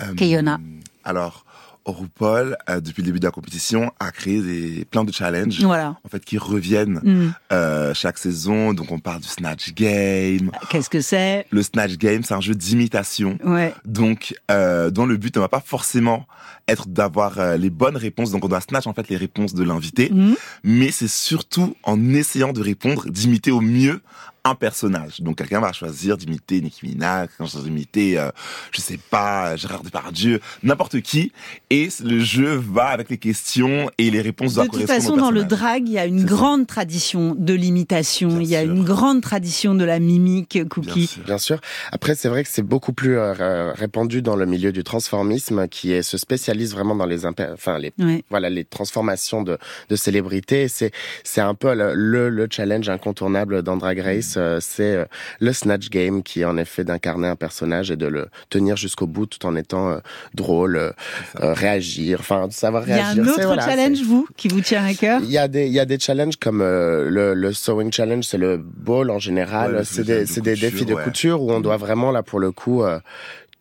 Euh, 0.00 0.14
Kayona. 0.14 0.58
Alors, 1.04 1.44
RuPaul, 1.86 2.56
euh, 2.68 2.80
depuis 2.80 3.02
le 3.02 3.06
début 3.06 3.20
de 3.20 3.24
la 3.24 3.30
compétition, 3.30 3.92
a 4.00 4.10
créé 4.10 4.40
des, 4.40 4.84
plein 4.84 5.04
de 5.04 5.12
challenges. 5.12 5.60
Voilà. 5.62 5.96
En 6.04 6.08
fait, 6.08 6.24
qui 6.24 6.38
reviennent 6.38 7.00
Hmm. 7.02 7.32
euh, 7.52 7.92
chaque 7.94 8.18
saison. 8.18 8.72
Donc, 8.72 8.90
on 8.92 8.98
parle 8.98 9.20
du 9.20 9.28
Snatch 9.28 9.74
Game. 9.74 10.50
Qu'est-ce 10.70 10.90
que 10.90 11.00
c'est? 11.00 11.46
Le 11.50 11.62
Snatch 11.62 11.96
Game, 11.96 12.22
c'est 12.22 12.34
un 12.34 12.40
jeu 12.40 12.54
d'imitation. 12.54 13.38
Ouais. 13.44 13.74
Donc, 13.84 14.34
euh, 14.50 14.90
dont 14.90 15.06
le 15.06 15.16
but 15.16 15.34
ne 15.36 15.40
va 15.40 15.48
pas 15.48 15.60
forcément 15.64 16.26
être 16.68 16.88
d'avoir 16.88 17.38
euh, 17.38 17.56
les 17.56 17.70
bonnes 17.70 17.96
réponses. 17.96 18.30
Donc, 18.30 18.44
on 18.44 18.48
doit 18.48 18.60
snatch 18.60 18.86
en 18.86 18.94
fait 18.94 19.08
les 19.08 19.16
réponses 19.16 19.54
de 19.54 19.62
l'invité. 19.62 20.10
Mhm. 20.12 20.36
Mais 20.62 20.90
c'est 20.90 21.08
surtout 21.08 21.76
en 21.82 22.12
essayant 22.14 22.52
de 22.52 22.62
répondre, 22.62 23.06
d'imiter 23.08 23.50
au 23.50 23.60
mieux 23.60 24.00
un 24.46 24.54
personnage. 24.54 25.20
Donc, 25.22 25.38
quelqu'un 25.38 25.60
va 25.60 25.72
choisir 25.72 26.18
d'imiter 26.18 26.60
Nicki 26.60 26.86
Minaj, 26.86 27.28
quelqu'un 27.28 27.44
va 27.44 27.50
choisir 27.50 27.68
d'imiter, 27.70 28.18
euh, 28.18 28.30
je 28.72 28.80
sais 28.82 28.98
pas, 29.10 29.56
Gérard 29.56 29.82
Depardieu, 29.82 30.40
n'importe 30.62 31.00
qui. 31.00 31.32
Et 31.70 31.88
le 32.04 32.20
jeu 32.20 32.54
va 32.54 32.88
avec 32.88 33.08
les 33.08 33.16
questions 33.16 33.90
et 33.96 34.10
les 34.10 34.20
réponses 34.20 34.54
De 34.54 34.64
toute 34.64 34.86
façon, 34.86 35.14
au 35.14 35.16
dans 35.16 35.30
le 35.30 35.44
drag, 35.44 35.88
il 35.88 35.92
y 35.94 35.98
a 35.98 36.04
une 36.04 36.20
ça. 36.20 36.26
grande 36.26 36.66
tradition 36.66 37.34
de 37.38 37.54
l'imitation. 37.54 38.38
Il 38.40 38.46
y 38.46 38.54
a 38.56 38.62
sûr. 38.64 38.72
une 38.74 38.84
grande 38.84 39.22
tradition 39.22 39.74
de 39.74 39.84
la 39.84 39.98
mimique, 39.98 40.52
Bien 40.58 40.66
Cookie. 40.66 41.06
sûr. 41.06 41.24
Bien 41.24 41.38
sûr. 41.38 41.60
Après, 41.90 42.14
c'est 42.14 42.28
vrai 42.28 42.44
que 42.44 42.50
c'est 42.50 42.62
beaucoup 42.62 42.92
plus 42.92 43.16
euh, 43.16 43.72
répandu 43.72 44.20
dans 44.20 44.36
le 44.36 44.44
milieu 44.44 44.72
du 44.72 44.84
transformisme, 44.84 45.68
qui 45.68 45.92
est, 45.92 46.02
se 46.02 46.18
spécialise 46.18 46.72
vraiment 46.72 46.94
dans 46.94 47.06
les, 47.06 47.24
impé- 47.24 47.50
enfin 47.52 47.78
les, 47.78 47.92
Ouais. 47.98 48.22
voilà, 48.28 48.50
les 48.50 48.64
transformations 48.66 49.42
de, 49.42 49.56
de 49.88 49.96
célébrités. 49.96 50.68
C'est, 50.68 50.90
c'est 51.22 51.40
un 51.40 51.54
peu 51.54 51.74
le, 51.74 51.94
le, 51.94 52.28
le 52.28 52.46
challenge 52.50 52.90
incontournable 52.90 53.62
dans 53.62 53.78
Drag 53.78 53.98
Race. 54.00 54.33
Euh, 54.36 54.58
C'est 54.60 54.94
euh, 54.94 55.04
le 55.40 55.52
snatch 55.52 55.88
game, 55.90 56.22
qui 56.22 56.40
est 56.42 56.44
en 56.44 56.56
effet 56.56 56.84
d'incarner 56.84 57.28
un 57.28 57.36
personnage 57.36 57.90
et 57.90 57.96
de 57.96 58.06
le 58.06 58.28
tenir 58.50 58.76
jusqu'au 58.76 59.06
bout, 59.06 59.26
tout 59.26 59.44
en 59.46 59.56
étant 59.56 59.90
euh, 59.90 59.98
drôle, 60.34 60.76
euh, 60.76 60.92
réagir, 61.40 62.18
enfin 62.20 62.48
de 62.48 62.52
savoir 62.52 62.84
Il 62.86 62.90
y 62.90 62.92
a 62.92 62.96
réagir. 62.96 63.22
un 63.24 63.28
autre 63.28 63.46
voilà, 63.46 63.64
challenge, 63.64 64.02
vous, 64.02 64.26
qui 64.36 64.48
vous 64.48 64.60
tient 64.60 64.84
à 64.84 64.94
cœur? 64.94 65.20
Il 65.22 65.30
y 65.30 65.38
a 65.38 65.48
des 65.48 65.66
il 65.66 65.72
y 65.72 65.80
a 65.80 65.84
des 65.84 65.98
challenges 65.98 66.36
comme 66.36 66.60
euh, 66.62 67.08
le, 67.08 67.34
le 67.34 67.52
sewing 67.52 67.92
challenge, 67.92 68.24
c'est 68.24 68.38
le 68.38 68.56
ball 68.58 69.10
en 69.10 69.18
général. 69.18 69.76
Ouais, 69.76 69.84
c'est 69.84 70.04
des 70.04 70.24
des 70.24 70.56
défis 70.56 70.84
de 70.84 70.94
ouais. 70.94 71.04
couture 71.04 71.42
où 71.42 71.52
on 71.52 71.60
doit 71.60 71.76
vraiment 71.76 72.10
là 72.10 72.22
pour 72.22 72.40
le 72.40 72.52
coup 72.52 72.82
euh, 72.82 72.98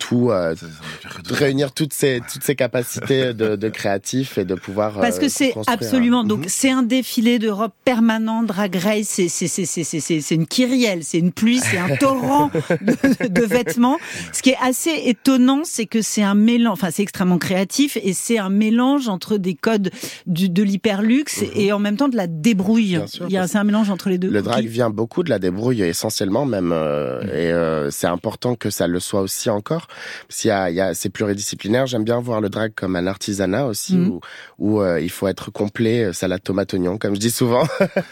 tout 0.10 0.30
euh, 0.32 0.54
de- 0.56 1.34
réunir 1.34 1.72
toutes 1.74 1.94
ces 1.94 2.22
toutes 2.32 2.44
ces 2.44 2.56
capacités 2.56 3.34
de, 3.42 3.56
de 3.56 3.70
créatif 3.70 4.38
et 4.38 4.46
de 4.46 4.56
pouvoir 4.56 5.00
Parce 5.00 5.18
euh, 5.18 5.22
que 5.22 5.30
c'est 5.30 5.52
construire 5.52 5.70
un- 5.70 5.74
absolument 5.74 6.24
donc 6.24 6.40
Mhm. 6.42 6.46
c'est 6.48 6.72
un 6.72 6.84
défilé 6.84 7.40
d'Europe 7.40 7.74
permanent 7.86 8.44
drag 8.44 8.76
race 8.76 9.08
c'est 9.08 9.28
c'est 9.30 9.48
c'est 9.48 9.66
c'est 9.66 9.84
c'est 9.84 10.00
c'est 10.00 10.22
c'est 10.22 10.36
une 10.36 10.48
kyrielle 10.48 11.04
c'est 11.04 11.20
une 11.20 11.32
pluie 11.32 11.60
c'est 11.60 11.78
un 11.78 11.96
torrent 11.98 12.52
de, 12.82 13.28
de 13.28 13.42
vêtements. 13.46 13.98
Ce 14.34 14.42
qui 14.42 14.50
est 14.52 14.58
assez 14.62 14.92
étonnant 15.06 15.62
c'est 15.64 15.86
que 15.86 16.02
c'est 16.02 16.24
un 16.24 16.36
mélange 16.36 16.74
enfin 16.74 16.90
c'est 16.92 17.04
extrêmement 17.04 17.38
créatif 17.38 17.98
et 18.04 18.14
c'est 18.14 18.38
un 18.38 18.50
mélange 18.50 19.08
entre 19.10 19.38
des 19.38 19.54
codes 19.54 19.92
du, 20.28 20.50
de 20.50 20.64
l'hyperluxe 20.64 21.44
et 21.56 21.72
en 21.72 21.80
même 21.80 21.98
temps 21.98 22.10
de 22.10 22.18
la 22.18 22.28
débrouille. 22.28 22.94
Mhm. 22.96 22.98
Bien 23.00 23.08
sûr, 23.08 23.26
il 23.30 23.34
y 23.34 23.38
a 23.38 23.48
c'est 23.48 23.58
un 23.58 23.64
mélange 23.64 23.90
entre 23.90 24.10
les 24.10 24.18
deux. 24.18 24.30
Le 24.30 24.42
drag 24.42 24.62
Qui- 24.62 24.68
vient 24.68 24.90
beaucoup 24.90 25.24
de 25.24 25.30
la 25.30 25.40
débrouille 25.40 25.82
essentiellement 25.84 26.46
même 26.46 26.72
euh, 26.74 27.22
et 27.24 27.52
euh, 27.52 27.90
c'est 27.92 28.08
important 28.08 28.56
que 28.56 28.70
ça 28.70 28.88
le 28.88 29.00
soit 29.00 29.22
aussi 29.22 29.50
encore 29.50 29.88
parce 30.28 30.40
qu'il 30.42 30.50
y 30.50 30.52
a, 30.52 30.70
il 30.70 30.76
y 30.76 30.82
a 30.82 30.94
c'est 30.94 31.10
pluridisciplinaire 31.10 31.86
j'aime 31.88 32.04
bien 32.04 32.20
voir 32.20 32.42
le 32.42 32.50
drag 32.50 32.72
comme 32.76 32.96
un 32.96 33.08
artisanat 33.08 33.66
aussi 33.66 33.96
Mhm. 33.96 34.10
où 34.10 34.20
où 34.60 34.82
euh, 34.82 35.00
il 35.02 35.10
faut 35.10 35.28
être 35.28 35.52
complet 35.52 36.04
euh, 36.06 36.14
salade 36.14 36.42
tomate 36.44 36.74
oignon 36.74 36.98
comme 36.98 37.16
je 37.16 37.20
dis 37.20 37.32
souvent 37.32 37.68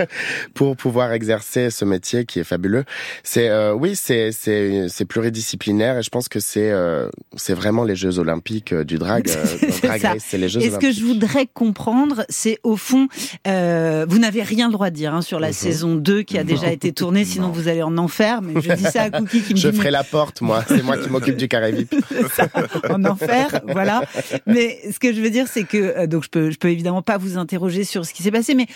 pour 0.53 0.75
pouvoir 0.75 1.11
exercer 1.13 1.69
ce 1.69 1.85
métier 1.85 2.25
qui 2.25 2.39
est 2.39 2.43
fabuleux 2.43 2.83
c'est 3.23 3.49
euh, 3.49 3.73
oui 3.73 3.95
c'est 3.95 4.31
c'est 4.31 4.87
c'est 4.89 5.05
pluridisciplinaire 5.05 5.97
et 5.99 6.03
je 6.03 6.09
pense 6.09 6.27
que 6.29 6.39
c'est 6.39 6.71
euh, 6.71 7.07
c'est 7.35 7.53
vraiment 7.53 7.83
les 7.83 7.95
Jeux 7.95 8.19
Olympiques 8.19 8.73
euh, 8.73 8.83
du 8.83 8.97
drag 8.97 9.29
euh, 9.29 9.45
Drag. 9.83 10.01
Race, 10.01 10.23
c'est 10.27 10.37
les 10.37 10.49
Jeux 10.49 10.61
Et 10.61 10.69
ce 10.69 10.77
que 10.77 10.91
je 10.91 11.03
voudrais 11.03 11.47
comprendre, 11.47 12.23
c'est 12.29 12.59
au 12.63 12.75
fond, 12.77 13.07
euh, 13.47 14.05
vous 14.07 14.19
n'avez 14.19 14.43
rien 14.43 14.67
le 14.67 14.73
droit 14.73 14.89
de 14.89 14.95
dire 14.95 15.13
hein, 15.13 15.21
sur 15.21 15.39
la 15.39 15.47
Mhm. 15.49 15.53
saison 15.53 15.95
2 15.95 16.21
qui 16.23 16.37
a 16.37 16.43
déjà 16.43 16.71
été 16.71 16.91
tournée, 16.93 17.25
sinon 17.25 17.47
Non. 17.47 17.53
vous 17.53 17.67
allez 17.67 17.83
en 17.83 17.97
enfer. 17.97 18.41
Mais 18.41 18.61
je 18.61 18.71
dis 18.73 18.83
ça 18.83 19.03
à 19.03 19.09
Cookie 19.11 19.41
qui 19.41 19.53
me 19.53 19.59
je 19.59 19.67
dit 19.69 19.77
ferai 19.77 19.91
la 19.91 20.03
porte 20.03 20.41
moi 20.41 20.63
c'est 20.67 20.83
moi 20.83 20.97
qui 20.97 21.09
m'occupe 21.09 21.35
du 21.37 21.47
carré 21.47 21.60
En 22.89 23.03
enfer, 23.05 23.61
voilà. 23.67 24.03
Mais 24.45 24.79
ce 24.91 24.99
que 24.99 25.13
je 25.13 25.21
veux 25.21 25.29
dire, 25.29 25.47
c'est 25.47 25.63
que 25.63 25.77
euh, 25.77 26.07
donc 26.07 26.23
je 26.23 26.29
peux, 26.29 26.49
peux 26.59 26.69
évidemment 26.69 27.01
pas 27.01 27.17
vous 27.17 27.37
interroger 27.37 27.83
sur 27.83 28.05
ce 28.05 28.13
qui 28.13 28.23
s'est 28.23 28.31
passé, 28.31 28.53
mais 28.55 28.67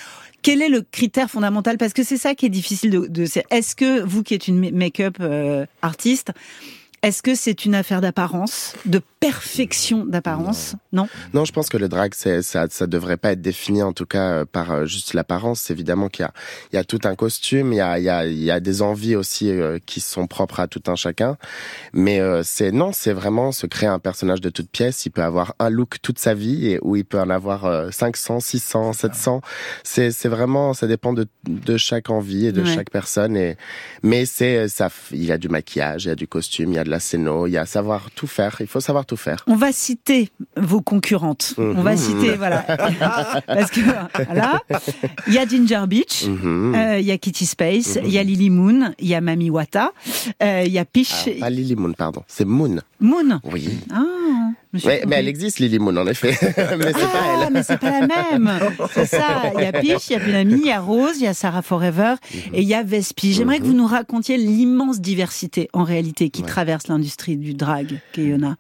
quel 0.42 0.62
est 0.62 0.70
le 0.70 0.82
critère 0.82 1.30
fondamental? 1.30 1.78
Parce 1.78 1.94
que 1.94 2.04
c'est 2.04 2.18
ça 2.18 2.36
qui 2.36 2.46
est 2.46 2.50
difficile 2.50 2.92
de. 2.92 3.08
de 3.08 3.26
Est-ce 3.50 3.76
que 3.76 4.02
vous, 4.02 4.24
qui 4.24 4.36
êtes 4.36 4.48
une 4.48 4.72
make-up 4.72 5.18
euh, 5.20 5.66
artiste, 5.82 6.32
est-ce 7.06 7.22
que 7.22 7.36
c'est 7.36 7.66
une 7.66 7.76
affaire 7.76 8.02
d'apparence, 8.02 8.74
de 8.86 9.02
perfection 9.20 10.06
d'apparence? 10.06 10.76
Non. 10.92 11.08
Non, 11.34 11.46
je 11.46 11.52
pense 11.54 11.70
que 11.70 11.78
le 11.78 11.88
drag, 11.88 12.14
c'est, 12.16 12.42
ça, 12.42 12.68
ça 12.70 12.88
devrait 12.88 13.18
pas 13.18 13.32
être 13.32 13.42
défini 13.42 13.82
en 13.84 13.94
tout 13.94 14.06
cas 14.06 14.32
euh, 14.32 14.46
par 14.46 14.72
euh, 14.72 14.86
juste 14.86 15.14
l'apparence. 15.14 15.70
Évidemment 15.72 16.10
qu'il 16.10 16.24
y 16.24 16.26
a, 16.28 16.34
il 16.72 16.76
y 16.76 16.80
a 16.80 16.84
tout 16.84 17.00
un 17.06 17.16
costume, 17.16 17.74
il 17.74 17.78
y 17.78 17.82
a, 17.82 17.98
il 18.00 18.04
y 18.06 18.10
a, 18.10 18.26
il 18.26 18.44
y 18.44 18.52
a 18.52 18.60
des 18.60 18.82
envies 18.82 19.16
aussi 19.16 19.50
euh, 19.50 19.80
qui 19.86 20.00
sont 20.02 20.28
propres 20.28 20.60
à 20.60 20.68
tout 20.68 20.82
un 20.88 20.96
chacun. 20.96 21.38
Mais 21.94 22.20
euh, 22.20 22.42
c'est 22.44 22.72
non, 22.72 22.92
c'est 22.92 23.14
vraiment 23.14 23.52
se 23.52 23.68
créer 23.68 23.90
un 23.90 24.00
personnage 24.00 24.42
de 24.42 24.50
toute 24.50 24.70
pièce. 24.70 25.06
Il 25.06 25.12
peut 25.12 25.24
avoir 25.24 25.56
un 25.60 25.70
look 25.70 25.98
toute 26.02 26.20
sa 26.20 26.34
vie 26.34 26.68
et 26.72 26.80
où 26.82 26.96
il 26.96 27.06
peut 27.06 27.20
en 27.20 27.30
avoir 27.30 27.66
euh, 27.66 27.92
500, 27.92 28.40
600, 28.40 28.94
700. 28.94 29.42
C'est, 29.84 30.12
c'est 30.12 30.30
vraiment, 30.30 30.74
ça 30.74 30.88
dépend 30.88 31.14
de, 31.14 31.28
de 31.48 31.78
chaque 31.78 32.10
envie 32.10 32.48
et 32.48 32.52
de 32.52 32.66
Ouais. 32.66 32.74
chaque 32.74 32.90
personne. 32.90 33.38
Et 33.38 33.58
mais 34.02 34.26
c'est 34.26 34.68
ça, 34.68 34.90
il 35.12 35.24
y 35.24 35.32
a 35.32 35.38
du 35.38 35.50
maquillage, 35.50 36.06
il 36.06 36.08
y 36.08 36.12
a 36.12 36.16
du 36.16 36.28
costume, 36.28 36.72
il 36.72 36.76
y 36.76 36.80
a 36.80 36.84
de 36.84 36.90
la 36.96 37.00
scéno, 37.00 37.46
il 37.48 37.52
y 37.52 37.58
a 37.58 37.66
savoir 37.66 38.10
tout 38.16 38.28
faire. 38.28 38.56
Il 38.62 38.68
faut 38.68 38.80
savoir 38.80 39.06
tout 39.06 39.18
faire. 39.18 39.44
On 39.48 39.56
va 39.56 39.72
citer 39.72 40.30
vos 40.56 40.82
concurrentes. 40.82 41.54
On 41.58 41.82
va 41.82 41.92
Mhm. 41.92 41.98
citer, 41.98 42.32
voilà. 42.38 42.60
Parce 43.48 43.70
que, 43.72 43.82
voilà. 44.30 44.62
Il 45.28 45.34
y 45.34 45.38
a 45.38 45.46
Ginger 45.46 45.84
Beach. 45.88 46.26
Mhm. 46.28 46.74
euh, 46.76 47.00
Il 47.00 47.06
y 47.06 47.12
a 47.12 47.18
Kitty 47.18 47.46
Space, 47.46 47.96
il 48.02 48.04
Mhm. 48.08 48.10
y 48.12 48.18
a 48.18 48.24
Lily 48.24 48.50
Moon, 48.50 48.94
il 49.00 49.08
y 49.08 49.16
a 49.16 49.22
Mami 49.22 49.50
Wata, 49.50 49.92
euh, 50.42 50.64
il 50.66 50.72
y 50.72 50.80
a 50.80 50.86
Peach 50.86 51.28
Ah, 51.28 51.32
pas 51.42 51.50
Lily 51.50 51.76
Moon, 51.76 51.94
pardon. 51.94 52.24
C'est 52.28 52.46
Moon. 52.46 52.78
Moon. 53.02 53.40
Oui. 53.52 53.70
Ah, 53.94 54.52
Mais, 54.86 55.02
elle 55.12 55.28
existe, 55.28 55.60
Lily 55.60 55.80
Moon, 55.80 55.96
en 55.98 56.08
effet. 56.08 56.38
mais 56.42 56.88
c'est 56.88 56.94
pas 56.94 57.10
Ah, 57.14 57.44
elle. 57.48 57.54
mais 57.54 57.64
c'est 57.64 57.78
pas 57.78 58.00
la 58.02 58.08
même. 58.08 58.52
C'est 58.94 59.06
ça. 59.06 59.52
Il 59.56 59.62
y 59.62 59.66
a 59.66 59.72
Peach, 59.72 60.10
il 60.10 60.14
y 60.14 60.16
a 60.16 60.20
Bunami, 60.20 60.54
il 60.62 60.66
y 60.68 60.72
a 60.72 60.80
Rose, 60.82 61.18
il 61.18 61.24
y 61.24 61.28
a 61.28 61.34
Sarah 61.34 61.62
Forever 61.62 62.16
et 62.54 62.62
il 62.62 62.68
y 62.68 62.74
a 62.74 62.84
Vespi. 62.84 63.34
J'aimerais 63.34 63.60
que 63.60 63.66
vous 63.66 63.74
nous 63.74 63.88
racontiez 63.88 64.38
l'immense 64.38 65.00
diversité 65.02 65.70
en 65.74 65.84
réalité 65.84 66.30
qui 66.30 66.42
Ouais. 66.42 66.48
traverse 66.48 66.88
l'industrie 66.88 67.38
du 67.38 67.54
drag, 67.54 68.00
Kayona. 68.14 68.56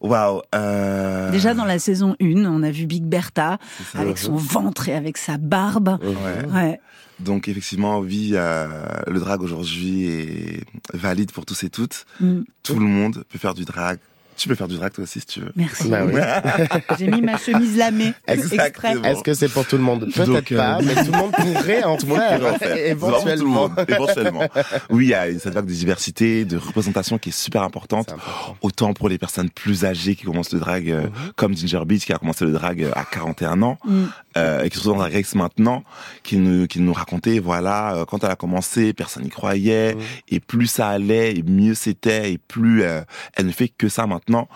Waouh. 0.00 0.42
Euh... 0.54 1.30
Déjà 1.30 1.54
dans 1.54 1.64
la 1.64 1.78
saison 1.78 2.14
1, 2.20 2.44
on 2.44 2.62
a 2.62 2.70
vu 2.70 2.86
Big 2.86 3.02
Bertha 3.04 3.58
avec 3.94 4.18
son 4.18 4.34
ventre 4.36 4.88
et 4.88 4.94
avec 4.94 5.16
sa 5.16 5.38
barbe. 5.38 5.98
Ouais. 6.02 6.52
ouais. 6.54 6.80
Donc 7.18 7.48
effectivement, 7.48 7.98
oui, 8.00 8.32
euh, 8.34 8.66
le 9.06 9.18
drag 9.20 9.40
aujourd'hui 9.40 10.06
est 10.06 10.60
valide 10.92 11.32
pour 11.32 11.46
tous 11.46 11.64
et 11.64 11.70
toutes. 11.70 12.04
Mm. 12.20 12.40
Tout 12.62 12.74
le 12.78 12.84
monde 12.84 13.24
peut 13.30 13.38
faire 13.38 13.54
du 13.54 13.64
drag 13.64 13.98
tu 14.36 14.48
peux 14.48 14.54
faire 14.54 14.68
du 14.68 14.76
drag 14.76 14.92
toi 14.92 15.04
aussi 15.04 15.20
si 15.20 15.26
tu 15.26 15.40
veux. 15.40 15.52
Merci. 15.56 15.88
Bah 15.88 16.00
oui. 16.04 16.20
J'ai 16.98 17.08
mis 17.08 17.20
ma 17.20 17.36
chemise 17.36 17.76
lamée 17.76 18.12
exprès. 18.26 18.94
Est-ce 19.04 19.22
que 19.22 19.34
c'est 19.34 19.48
pour 19.48 19.66
tout 19.66 19.76
le 19.76 19.82
monde? 19.82 20.08
Peut-être 20.14 20.54
pas, 20.54 20.78
euh, 20.78 20.82
mais 20.84 20.94
tout 21.04 21.12
le 21.12 21.18
monde 21.18 21.32
pourrait 21.32 21.84
en 21.84 21.96
tout 21.98 22.06
faire, 22.06 22.58
faire. 22.58 22.76
éventuellement. 22.76 23.70
éventuellement. 23.88 24.48
Oui, 24.90 25.06
il 25.06 25.10
y 25.10 25.14
a 25.14 25.26
cette 25.38 25.54
vague 25.54 25.66
de 25.66 25.72
diversité, 25.72 26.44
de 26.44 26.56
représentation 26.56 27.18
qui 27.18 27.30
est 27.30 27.38
super 27.38 27.62
importante. 27.62 28.14
Autant 28.60 28.92
pour 28.92 29.08
les 29.08 29.18
personnes 29.18 29.50
plus 29.50 29.84
âgées 29.84 30.14
qui 30.14 30.24
commencent 30.24 30.52
le 30.52 30.60
drag, 30.60 30.90
euh, 30.90 31.02
mhm. 31.02 31.32
comme 31.36 31.56
Ginger 31.56 31.82
Beach 31.86 32.04
qui 32.04 32.12
a 32.12 32.18
commencé 32.18 32.44
le 32.44 32.52
drag 32.52 32.82
euh, 32.82 32.90
à 32.94 33.04
41 33.04 33.62
ans 33.62 33.78
mm. 33.84 34.04
euh, 34.36 34.62
et 34.62 34.70
qui 34.70 34.76
se 34.76 34.80
retrouve 34.80 34.98
dans 34.98 35.04
Drag 35.04 35.14
Race 35.14 35.34
maintenant, 35.34 35.84
qui 36.22 36.36
nous 36.36 36.66
qui 36.66 36.80
nous 36.80 36.92
racontait 36.92 37.38
voilà 37.38 38.04
quand 38.08 38.22
elle 38.24 38.30
a 38.30 38.36
commencé, 38.36 38.92
personne 38.92 39.24
n'y 39.24 39.30
croyait 39.30 39.94
mm. 39.94 39.98
et 40.28 40.40
plus 40.40 40.66
ça 40.66 40.88
allait 40.88 41.36
et 41.36 41.42
mieux 41.42 41.74
c'était 41.74 42.32
et 42.32 42.38
plus 42.38 42.82
elle 42.82 43.46
ne 43.46 43.52
fait 43.52 43.68
que 43.68 43.88
ça 43.88 44.06
maintenant 44.06 44.25
maintenant. 44.28 44.48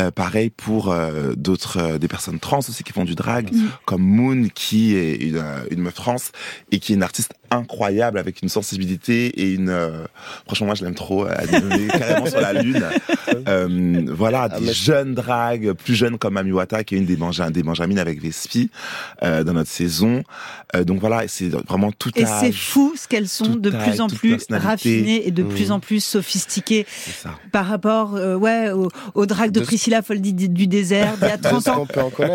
Euh, 0.00 0.10
pareil 0.10 0.50
pour 0.50 0.90
euh, 0.90 1.34
d'autres, 1.36 1.78
euh, 1.78 1.98
des 1.98 2.08
personnes 2.08 2.38
trans 2.38 2.58
aussi 2.58 2.82
qui 2.84 2.92
font 2.92 3.04
du 3.04 3.14
drag, 3.14 3.52
mm. 3.52 3.68
comme 3.84 4.02
Moon 4.02 4.48
qui 4.54 4.96
est 4.96 5.14
une, 5.14 5.42
une 5.70 5.80
meuf 5.80 5.94
trans 5.94 6.16
et 6.70 6.78
qui 6.78 6.92
est 6.92 6.96
une 6.96 7.02
artiste 7.02 7.34
incroyable 7.50 8.18
avec 8.18 8.42
une 8.42 8.48
sensibilité 8.48 9.26
et 9.40 9.52
une 9.52 9.74
franchement 10.46 10.66
moi 10.66 10.74
je 10.74 10.84
l'aime 10.84 10.94
trop 10.94 11.26
elle 11.28 11.54
est 11.72 11.98
carrément 11.98 12.26
sur 12.26 12.40
la 12.40 12.52
lune 12.52 12.84
voilà 14.12 14.48
ah, 14.50 14.60
des 14.60 14.72
jeunes 14.72 15.14
drags 15.14 15.72
plus 15.72 15.94
jeunes 15.94 16.18
comme 16.18 16.36
Amiwata 16.36 16.84
qui 16.84 16.94
est 16.94 16.98
une 16.98 17.06
des, 17.06 17.16
Benja 17.16 17.50
des 17.50 17.62
Benjamines 17.62 17.98
avec 17.98 18.20
Vespi 18.22 18.70
dans 19.22 19.52
notre 19.52 19.70
saison 19.70 20.22
donc 20.86 21.00
voilà 21.00 21.26
c'est 21.28 21.48
vraiment 21.48 21.92
tout 21.92 22.10
et 22.16 22.24
c'est 22.26 22.52
fou 22.52 22.94
ce 22.96 23.08
qu'elles 23.08 23.28
sont 23.28 23.56
de 23.56 23.70
plus 23.70 24.00
en 24.00 24.08
plus 24.08 24.46
raffinées 24.50 25.26
et 25.26 25.30
de 25.30 25.42
plus 25.42 25.70
en 25.70 25.80
plus 25.80 26.02
sophistiquées 26.02 26.86
par 27.52 27.66
rapport 27.66 28.14
ouais 28.14 28.70
au, 28.70 28.88
au 29.14 29.26
drag 29.26 29.50
de, 29.50 29.60
Priscilla 29.60 30.02
Foldy 30.02 30.32
du 30.32 30.66
désert 30.66 31.16
d'il 31.16 31.28
y 31.28 31.30
a 31.30 31.38
30 31.38 31.68
ans. 31.68 31.86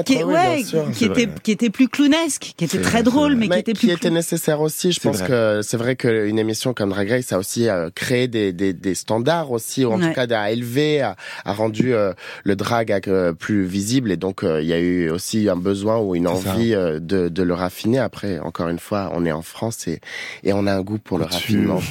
qui, 0.06 0.24
ouais, 0.24 0.64
qui 0.94 1.06
était, 1.06 1.30
qui 1.42 1.52
était 1.52 1.70
plus 1.70 1.88
clownesque, 1.88 2.54
qui 2.58 2.66
était 2.66 2.82
très 2.82 3.04
drôle, 3.04 3.36
mais, 3.36 3.48
qui 3.48 3.58
était 3.58 3.74
plus. 3.74 3.88
Qui 3.88 3.94
était 3.94 4.10
nécessaire 4.10 4.62
aussi. 4.62 4.92
Je 4.92 4.99
pense 5.02 5.22
que 5.22 5.62
c'est 5.64 5.78
vrai 5.78 5.96
qu'une 5.96 6.40
émission 6.40 6.74
comme 6.74 6.90
Drag 6.90 7.10
Race 7.10 7.32
a 7.32 7.38
aussi 7.40 7.68
euh, 7.70 7.90
créé 7.94 8.28
des, 8.28 8.54
des, 8.54 8.74
des 8.74 8.96
standards 8.96 9.52
aussi, 9.52 9.86
ou 9.86 9.92
en 9.94 10.00
tout 10.00 10.14
cas 10.14 10.28
a 10.30 10.52
élevé, 10.52 11.02
a, 11.02 11.16
a 11.46 11.54
rendu 11.54 11.94
euh, 11.94 12.14
le 12.44 12.56
drag 12.56 12.92
euh, 13.08 13.34
plus 13.34 13.66
visible. 13.66 14.12
Et 14.12 14.18
donc, 14.18 14.42
il 14.44 14.66
y 14.66 14.74
a 14.74 14.80
eu 14.80 15.10
aussi 15.10 15.50
un 15.50 15.56
besoin 15.56 15.98
ou 16.00 16.16
une 16.16 16.28
envie 16.28 16.72
de, 16.72 17.00
de 17.30 17.44
le 17.44 17.54
raffiner. 17.54 18.00
Après, 18.00 18.40
encore 18.40 18.70
une 18.70 18.80
fois, 18.80 19.12
on 19.14 19.26
est 19.26 19.32
en 19.32 19.42
France 19.42 19.88
et, 19.88 20.00
et 20.44 20.54
on 20.54 20.68
a 20.68 20.74
un 20.74 20.82
goût 20.82 21.00
pour 21.00 21.18
le 21.18 21.26
raffinement. 21.26 21.82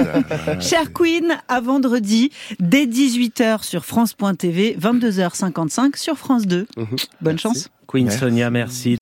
Cher 0.60 0.92
Queen, 0.92 1.38
à 1.48 1.60
vendredi, 1.60 2.30
dès 2.60 2.86
18h 2.86 3.62
sur 3.64 3.84
France.tv, 3.84 4.76
22h55 4.80 5.96
sur 5.96 6.16
France 6.16 6.46
2. 6.46 6.66
Mhm. 6.76 6.86
Bonne 7.20 7.38
chance. 7.38 7.68
Queen 7.86 8.10
Sonia, 8.10 8.50
merci. 8.50 8.98